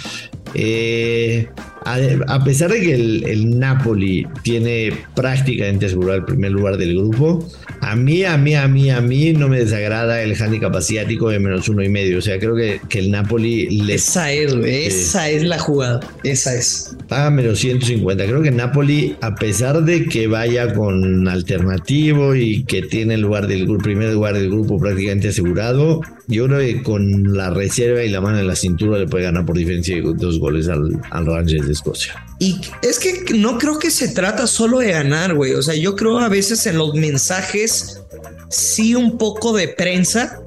Eh, 0.54 1.48
a, 1.84 1.98
a, 2.28 2.44
pesar 2.44 2.70
de 2.70 2.80
que 2.80 2.94
el, 2.94 3.24
el, 3.26 3.58
Napoli 3.58 4.26
tiene 4.42 4.92
prácticamente 5.14 5.86
asegurado 5.86 6.18
el 6.18 6.24
primer 6.24 6.52
lugar 6.52 6.76
del 6.76 6.94
grupo, 6.94 7.46
a 7.80 7.96
mí, 7.96 8.24
a 8.24 8.38
mí, 8.38 8.54
a 8.54 8.66
mí, 8.66 8.90
a 8.90 9.00
mí 9.00 9.32
no 9.32 9.48
me 9.48 9.58
desagrada 9.58 10.22
el 10.22 10.40
handicap 10.40 10.74
asiático 10.74 11.28
de 11.28 11.38
menos 11.38 11.68
uno 11.68 11.82
y 11.82 11.88
medio. 11.88 12.18
O 12.18 12.22
sea, 12.22 12.38
creo 12.38 12.56
que, 12.56 12.80
que 12.88 13.00
el 13.00 13.10
Napoli 13.10 13.68
le... 13.82 13.94
Esa 13.94 14.32
es. 14.32 14.54
Esa 14.54 15.28
es 15.28 15.42
la 15.42 15.58
jugada. 15.58 16.00
Esa 16.22 16.54
es. 16.54 16.96
Paga 17.08 17.30
menos 17.30 17.58
150. 17.58 18.24
Creo 18.24 18.42
que 18.42 18.48
el 18.48 18.56
Napoli, 18.56 19.16
a 19.20 19.34
pesar 19.34 19.82
de 19.84 20.06
que 20.06 20.26
vaya 20.26 20.72
con 20.72 21.28
alternativo 21.28 22.34
y 22.34 22.64
que 22.64 22.82
tiene 22.82 23.14
el 23.14 23.20
lugar 23.20 23.46
del 23.46 23.66
primer 23.78 24.12
lugar 24.14 24.34
del 24.34 24.48
grupo 24.48 24.78
prácticamente 24.78 25.28
asegurado, 25.28 26.00
yo 26.26 26.46
creo 26.46 26.60
que 26.60 26.82
con 26.82 27.36
la 27.36 27.50
reserva 27.50 28.02
y 28.02 28.08
la 28.08 28.20
mano 28.20 28.38
en 28.38 28.46
la 28.46 28.56
cintura 28.56 28.98
le 28.98 29.06
puede 29.06 29.24
ganar 29.24 29.44
por 29.44 29.56
diferencia 29.56 29.94
de 29.94 30.02
dos 30.14 30.38
goles 30.38 30.68
al, 30.68 31.00
al 31.10 31.26
Rangers 31.26 31.73
Escocia. 31.74 32.24
Y 32.38 32.60
es 32.82 32.98
que 32.98 33.34
no 33.34 33.58
creo 33.58 33.78
que 33.78 33.90
se 33.90 34.08
trata 34.08 34.46
solo 34.46 34.78
de 34.78 34.92
ganar, 34.92 35.34
güey. 35.34 35.54
O 35.54 35.62
sea, 35.62 35.74
yo 35.74 35.94
creo 35.96 36.18
a 36.18 36.28
veces 36.28 36.66
en 36.66 36.78
los 36.78 36.94
mensajes 36.94 38.00
sí 38.48 38.94
un 38.94 39.18
poco 39.18 39.52
de 39.52 39.68
prensa. 39.68 40.40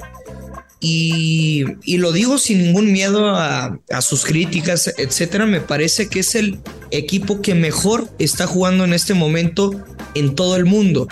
Y, 0.79 1.65
y 1.83 1.97
lo 1.97 2.11
digo 2.11 2.37
sin 2.37 2.59
ningún 2.59 2.91
miedo 2.91 3.29
a, 3.29 3.79
a, 3.89 4.01
sus 4.01 4.25
críticas, 4.25 4.93
etcétera. 4.97 5.47
Me 5.47 5.59
parece 5.59 6.07
que 6.07 6.19
es 6.19 6.35
el 6.35 6.59
equipo 6.91 7.41
que 7.41 7.55
mejor 7.55 8.07
está 8.19 8.45
jugando 8.45 8.83
en 8.83 8.93
este 8.93 9.13
momento 9.13 9.71
en 10.13 10.35
todo 10.35 10.55
el 10.55 10.65
mundo. 10.65 11.07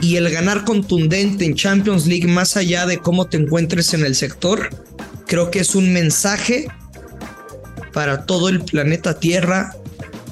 Y 0.00 0.16
el 0.16 0.30
ganar 0.30 0.64
contundente 0.64 1.44
en 1.44 1.54
Champions 1.54 2.06
League, 2.06 2.26
más 2.26 2.56
allá 2.56 2.86
de 2.86 2.98
cómo 2.98 3.26
te 3.26 3.36
encuentres 3.36 3.92
en 3.94 4.04
el 4.04 4.14
sector, 4.14 4.70
creo 5.26 5.50
que 5.50 5.60
es 5.60 5.74
un 5.74 5.92
mensaje 5.92 6.68
para 7.92 8.26
todo 8.26 8.48
el 8.48 8.60
planeta 8.60 9.18
Tierra 9.18 9.74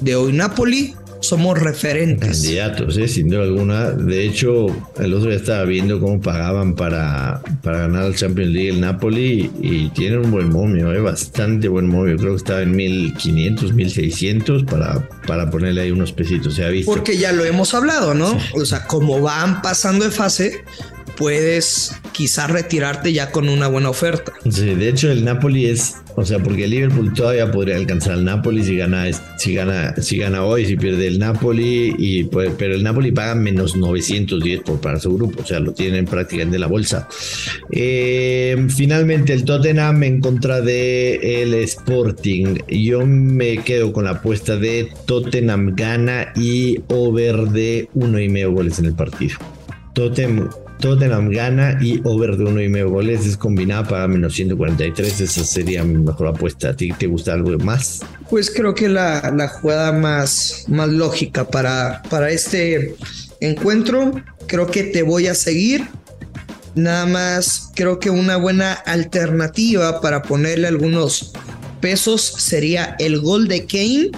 de 0.01 0.15
hoy. 0.15 0.33
Napoli 0.33 0.95
somos 1.21 1.59
referentes. 1.59 2.41
Candidatos, 2.41 2.97
¿eh? 2.97 3.07
sin 3.07 3.29
duda 3.29 3.43
alguna. 3.43 3.91
De 3.91 4.25
hecho, 4.25 4.67
el 4.99 5.13
otro 5.13 5.29
día 5.29 5.37
estaba 5.37 5.63
viendo 5.65 5.99
cómo 5.99 6.21
pagaban 6.21 6.75
para, 6.75 7.41
para 7.61 7.79
ganar 7.79 8.05
el 8.05 8.15
Champions 8.15 8.51
League 8.51 8.69
el 8.69 8.81
Napoli 8.81 9.51
y 9.61 9.89
tiene 9.89 10.17
un 10.17 10.31
buen 10.31 10.49
momio, 10.49 10.93
¿eh? 10.93 11.01
bastante 11.01 11.67
buen 11.67 11.87
momio. 11.87 12.17
Creo 12.17 12.31
que 12.31 12.37
estaba 12.37 12.61
en 12.61 12.75
1500, 12.75 13.73
1600 13.73 14.63
para, 14.63 15.07
para 15.27 15.49
ponerle 15.49 15.81
ahí 15.81 15.91
unos 15.91 16.11
pesitos. 16.11 16.55
Se 16.55 16.63
ha 16.63 16.69
visto. 16.69 16.91
Porque 16.91 17.17
ya 17.17 17.31
lo 17.31 17.43
hemos 17.43 17.73
hablado, 17.73 18.13
¿no? 18.13 18.39
Sí. 18.39 18.47
O 18.55 18.65
sea, 18.65 18.85
como 18.85 19.21
van 19.21 19.61
pasando 19.61 20.05
de 20.05 20.11
fase, 20.11 20.63
puedes 21.19 21.93
quizás 22.13 22.49
retirarte 22.49 23.11
ya 23.11 23.29
con 23.29 23.49
una 23.49 23.67
buena 23.67 23.89
oferta. 23.89 24.31
Sí, 24.49 24.73
de 24.73 24.87
hecho 24.87 25.11
el 25.11 25.25
Napoli 25.25 25.65
es, 25.65 25.97
o 26.15 26.23
sea, 26.23 26.39
porque 26.39 26.63
el 26.63 26.69
Liverpool 26.69 27.13
todavía 27.13 27.51
podría 27.51 27.75
alcanzar 27.75 28.13
al 28.13 28.23
Napoli 28.23 28.63
si 28.63 28.77
gana, 28.77 29.05
si 29.37 29.53
gana, 29.53 29.93
si 29.97 30.17
gana 30.17 30.45
hoy, 30.45 30.65
si 30.65 30.77
pierde 30.77 31.07
el 31.07 31.19
Napoli, 31.19 31.93
y 31.97 32.23
pero 32.23 32.73
el 32.73 32.83
Napoli 32.83 33.11
paga 33.11 33.35
menos 33.35 33.75
910 33.75 34.61
por 34.61 34.79
para 34.79 34.97
su 34.97 35.13
grupo, 35.13 35.41
o 35.43 35.45
sea, 35.45 35.59
lo 35.59 35.73
tienen 35.73 36.05
prácticamente 36.05 36.55
en 36.55 36.61
la 36.61 36.67
bolsa. 36.67 37.09
Eh, 37.69 38.67
finalmente 38.69 39.33
el 39.33 39.43
Tottenham 39.43 40.01
en 40.03 40.21
contra 40.21 40.61
de 40.61 41.43
el 41.43 41.53
Sporting. 41.53 42.59
Yo 42.69 43.05
me 43.05 43.57
quedo 43.57 43.91
con 43.91 44.05
la 44.05 44.11
apuesta 44.11 44.55
de 44.55 44.89
Tottenham 45.05 45.75
gana 45.75 46.31
y 46.37 46.79
over 46.87 47.41
de 47.49 47.89
uno 47.93 48.21
y 48.21 48.29
medio 48.29 48.53
goles 48.53 48.79
en 48.79 48.85
el 48.85 48.93
partido. 48.93 49.35
Tottenham 49.93 50.49
Tottenham 50.79 51.29
gana 51.29 51.77
y 51.81 52.01
over 52.03 52.37
de 52.37 52.45
uno 52.45 52.61
y 52.61 52.69
medio 52.69 52.89
goles 52.89 53.25
es 53.25 53.35
combinada 53.35 53.87
para 53.87 54.07
menos 54.07 54.33
143. 54.33 55.21
Esa 55.21 55.43
sería 55.43 55.83
mi 55.83 55.97
mejor 55.97 56.27
apuesta. 56.27 56.69
¿A 56.69 56.75
ti 56.75 56.91
te 56.97 57.07
gusta 57.07 57.33
algo 57.33 57.57
más? 57.59 57.99
Pues 58.29 58.49
creo 58.49 58.73
que 58.73 58.87
la, 58.87 59.33
la 59.35 59.47
jugada 59.49 59.91
más, 59.91 60.65
más 60.67 60.89
lógica 60.89 61.49
para, 61.49 62.01
para 62.09 62.31
este 62.31 62.95
encuentro, 63.41 64.11
creo 64.47 64.67
que 64.67 64.83
te 64.83 65.03
voy 65.03 65.27
a 65.27 65.35
seguir. 65.35 65.85
Nada 66.75 67.05
más 67.05 67.71
creo 67.75 67.99
que 67.99 68.09
una 68.09 68.37
buena 68.37 68.73
alternativa 68.73 69.99
para 70.01 70.21
ponerle 70.21 70.67
algunos 70.67 71.33
pesos 71.81 72.21
sería 72.21 72.95
el 72.99 73.19
gol 73.19 73.47
de 73.47 73.65
Kane 73.65 74.11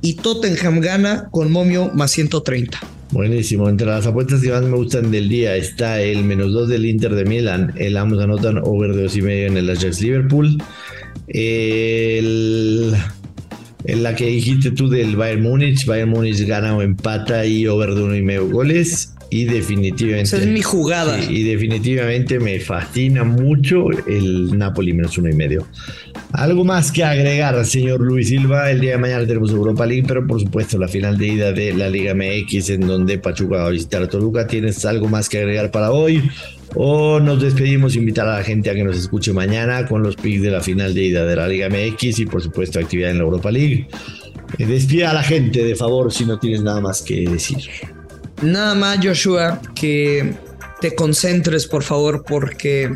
y 0.00 0.14
Tottenham 0.14 0.80
gana 0.80 1.28
con 1.30 1.50
momio 1.50 1.90
más 1.94 2.10
130. 2.12 2.93
Buenísimo. 3.14 3.68
Entre 3.68 3.86
las 3.86 4.06
apuestas 4.08 4.40
que 4.42 4.50
más 4.50 4.64
me 4.64 4.76
gustan 4.76 5.12
del 5.12 5.28
día 5.28 5.54
está 5.54 6.00
el 6.00 6.24
menos 6.24 6.52
2 6.52 6.68
del 6.68 6.84
Inter 6.84 7.14
de 7.14 7.24
Milán. 7.24 7.72
El 7.76 7.96
ambos 7.96 8.20
anotan 8.20 8.58
over 8.58 8.92
de 8.92 9.02
2 9.02 9.16
y 9.16 9.22
medio 9.22 9.46
en 9.46 9.56
el 9.56 9.70
Ajax 9.70 10.02
Liverpool. 10.02 10.60
En 11.28 12.92
la 14.02 14.16
que 14.16 14.26
dijiste 14.26 14.72
tú 14.72 14.88
del 14.88 15.14
Bayern 15.14 15.42
Múnich. 15.42 15.86
Bayern 15.86 16.10
Múnich 16.10 16.44
gana 16.44 16.76
o 16.76 16.82
empata 16.82 17.46
y 17.46 17.68
over 17.68 17.94
de 17.94 18.02
1 18.02 18.16
y 18.16 18.22
medio 18.22 18.48
goles. 18.48 19.13
Y 19.34 19.46
definitivamente. 19.46 20.22
Esa 20.22 20.36
es 20.36 20.46
mi 20.46 20.62
jugada. 20.62 21.18
y 21.20 21.42
definitivamente 21.42 22.38
me 22.38 22.60
fascina 22.60 23.24
mucho 23.24 23.90
el 24.06 24.56
Napoli 24.56 24.92
menos 24.92 25.18
uno 25.18 25.28
y 25.28 25.32
medio. 25.32 25.66
Algo 26.30 26.64
más 26.64 26.92
que 26.92 27.02
agregar, 27.02 27.66
señor 27.66 28.00
Luis 28.00 28.28
Silva. 28.28 28.70
El 28.70 28.80
día 28.80 28.92
de 28.92 28.98
mañana 28.98 29.26
tenemos 29.26 29.50
Europa 29.50 29.86
League, 29.86 30.04
pero 30.06 30.24
por 30.24 30.40
supuesto 30.40 30.78
la 30.78 30.86
final 30.86 31.18
de 31.18 31.26
ida 31.26 31.50
de 31.50 31.74
la 31.74 31.90
Liga 31.90 32.14
MX, 32.14 32.70
en 32.70 32.86
donde 32.86 33.18
Pachuca 33.18 33.56
va 33.56 33.66
a 33.66 33.70
visitar 33.70 34.04
a 34.04 34.08
Toluca. 34.08 34.46
¿Tienes 34.46 34.84
algo 34.84 35.08
más 35.08 35.28
que 35.28 35.38
agregar 35.38 35.72
para 35.72 35.90
hoy? 35.90 36.22
O 36.76 37.18
nos 37.18 37.42
despedimos, 37.42 37.96
invitar 37.96 38.28
a 38.28 38.36
la 38.36 38.44
gente 38.44 38.70
a 38.70 38.74
que 38.74 38.84
nos 38.84 38.96
escuche 38.96 39.32
mañana 39.32 39.84
con 39.86 40.04
los 40.04 40.14
picks 40.14 40.42
de 40.42 40.52
la 40.52 40.60
final 40.60 40.94
de 40.94 41.02
ida 41.06 41.24
de 41.24 41.34
la 41.34 41.48
Liga 41.48 41.68
MX 41.68 42.20
y 42.20 42.26
por 42.26 42.40
supuesto 42.40 42.78
actividad 42.78 43.10
en 43.10 43.18
la 43.18 43.24
Europa 43.24 43.50
League. 43.50 43.88
Eh, 44.58 44.66
despida 44.66 45.10
a 45.10 45.14
la 45.14 45.24
gente, 45.24 45.64
de 45.64 45.74
favor, 45.74 46.12
si 46.12 46.24
no 46.24 46.38
tienes 46.38 46.62
nada 46.62 46.80
más 46.80 47.02
que 47.02 47.28
decir. 47.28 47.62
Nada 48.42 48.74
más, 48.74 48.98
Joshua, 49.02 49.60
que 49.74 50.34
te 50.80 50.94
concentres, 50.94 51.66
por 51.66 51.82
favor, 51.82 52.24
porque 52.26 52.94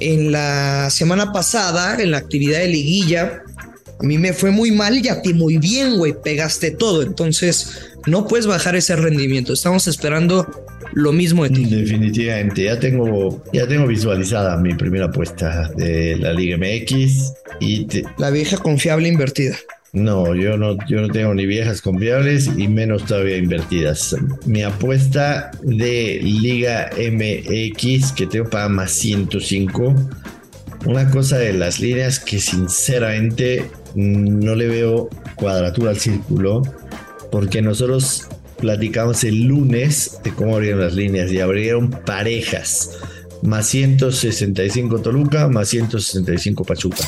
en 0.00 0.32
la 0.32 0.90
semana 0.90 1.32
pasada, 1.32 2.00
en 2.00 2.10
la 2.10 2.18
actividad 2.18 2.58
de 2.58 2.68
liguilla, 2.68 3.42
a 3.98 4.02
mí 4.02 4.18
me 4.18 4.32
fue 4.32 4.50
muy 4.50 4.70
mal 4.70 5.02
y 5.02 5.08
a 5.08 5.22
ti 5.22 5.32
muy 5.32 5.56
bien, 5.58 5.96
güey. 5.96 6.14
Pegaste 6.22 6.70
todo. 6.70 7.02
Entonces, 7.02 7.90
no 8.06 8.26
puedes 8.26 8.46
bajar 8.46 8.76
ese 8.76 8.94
rendimiento. 8.96 9.54
Estamos 9.54 9.86
esperando 9.86 10.46
lo 10.92 11.12
mismo 11.12 11.44
de 11.44 11.50
ti. 11.50 11.64
Definitivamente. 11.64 12.64
Ya 12.64 12.78
tengo, 12.78 13.42
ya 13.52 13.66
tengo 13.66 13.86
visualizada 13.86 14.56
mi 14.58 14.74
primera 14.74 15.06
apuesta 15.06 15.70
de 15.76 16.16
la 16.16 16.32
Liga 16.32 16.58
MX 16.58 17.32
y 17.60 17.86
la 18.18 18.30
vieja 18.30 18.58
confiable 18.58 19.08
invertida. 19.08 19.56
No, 19.96 20.34
yo 20.34 20.58
no, 20.58 20.76
yo 20.86 21.00
no 21.00 21.08
tengo 21.08 21.32
ni 21.32 21.46
viejas 21.46 21.80
confiables 21.80 22.50
y 22.54 22.68
menos 22.68 23.06
todavía 23.06 23.38
invertidas. 23.38 24.14
Mi 24.44 24.62
apuesta 24.62 25.50
de 25.62 26.20
Liga 26.22 26.90
MX 26.98 28.12
que 28.12 28.26
tengo 28.26 28.50
para 28.50 28.68
más 28.68 28.92
105. 28.92 29.94
Una 30.84 31.10
cosa 31.10 31.38
de 31.38 31.54
las 31.54 31.80
líneas 31.80 32.20
que 32.20 32.38
sinceramente 32.40 33.70
no 33.94 34.54
le 34.54 34.68
veo 34.68 35.08
cuadratura 35.34 35.92
al 35.92 35.98
círculo 35.98 36.60
porque 37.32 37.62
nosotros 37.62 38.28
platicamos 38.58 39.24
el 39.24 39.44
lunes 39.44 40.18
de 40.22 40.30
cómo 40.30 40.56
abrieron 40.56 40.82
las 40.82 40.92
líneas 40.92 41.32
y 41.32 41.40
abrieron 41.40 41.88
parejas. 41.90 42.98
Más 43.42 43.66
165 43.68 45.00
Toluca, 45.00 45.48
más 45.48 45.68
165 45.68 46.64
Pachuca. 46.64 46.98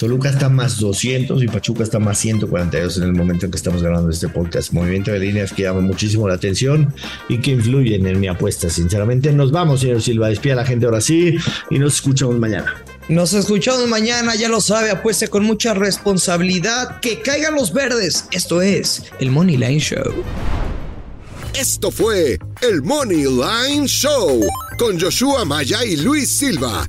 Toluca 0.00 0.30
está 0.30 0.48
más 0.48 0.78
200 0.78 1.42
y 1.42 1.46
Pachuca 1.46 1.82
está 1.82 1.98
más 1.98 2.16
142 2.20 2.96
en 2.96 3.02
el 3.02 3.12
momento 3.12 3.44
en 3.44 3.52
que 3.52 3.58
estamos 3.58 3.82
grabando 3.82 4.08
este 4.08 4.30
podcast. 4.30 4.72
Movimiento 4.72 5.10
de 5.12 5.18
líneas 5.18 5.52
que 5.52 5.64
llama 5.64 5.82
muchísimo 5.82 6.26
la 6.26 6.36
atención 6.36 6.94
y 7.28 7.38
que 7.42 7.50
influyen 7.50 8.06
en 8.06 8.18
mi 8.18 8.26
apuesta, 8.26 8.70
sinceramente. 8.70 9.30
Nos 9.30 9.52
vamos, 9.52 9.80
señor 9.80 10.00
Silva. 10.00 10.30
Despida 10.30 10.54
a 10.54 10.56
la 10.56 10.64
gente 10.64 10.86
ahora 10.86 11.02
sí 11.02 11.36
y 11.68 11.78
nos 11.78 11.96
escuchamos 11.96 12.38
mañana. 12.38 12.82
Nos 13.10 13.34
escuchamos 13.34 13.86
mañana, 13.88 14.34
ya 14.36 14.48
lo 14.48 14.62
sabe, 14.62 14.90
apueste 14.90 15.28
con 15.28 15.44
mucha 15.44 15.74
responsabilidad. 15.74 16.98
Que 17.00 17.20
caigan 17.20 17.54
los 17.54 17.74
verdes. 17.74 18.24
Esto 18.30 18.62
es 18.62 19.02
el 19.18 19.30
Money 19.30 19.58
Line 19.58 19.80
Show. 19.80 20.24
Esto 21.52 21.90
fue 21.90 22.38
el 22.62 22.80
Money 22.80 23.24
Line 23.24 23.86
Show 23.86 24.46
con 24.78 24.98
Joshua 24.98 25.44
Maya 25.44 25.84
y 25.84 25.98
Luis 25.98 26.38
Silva 26.38 26.88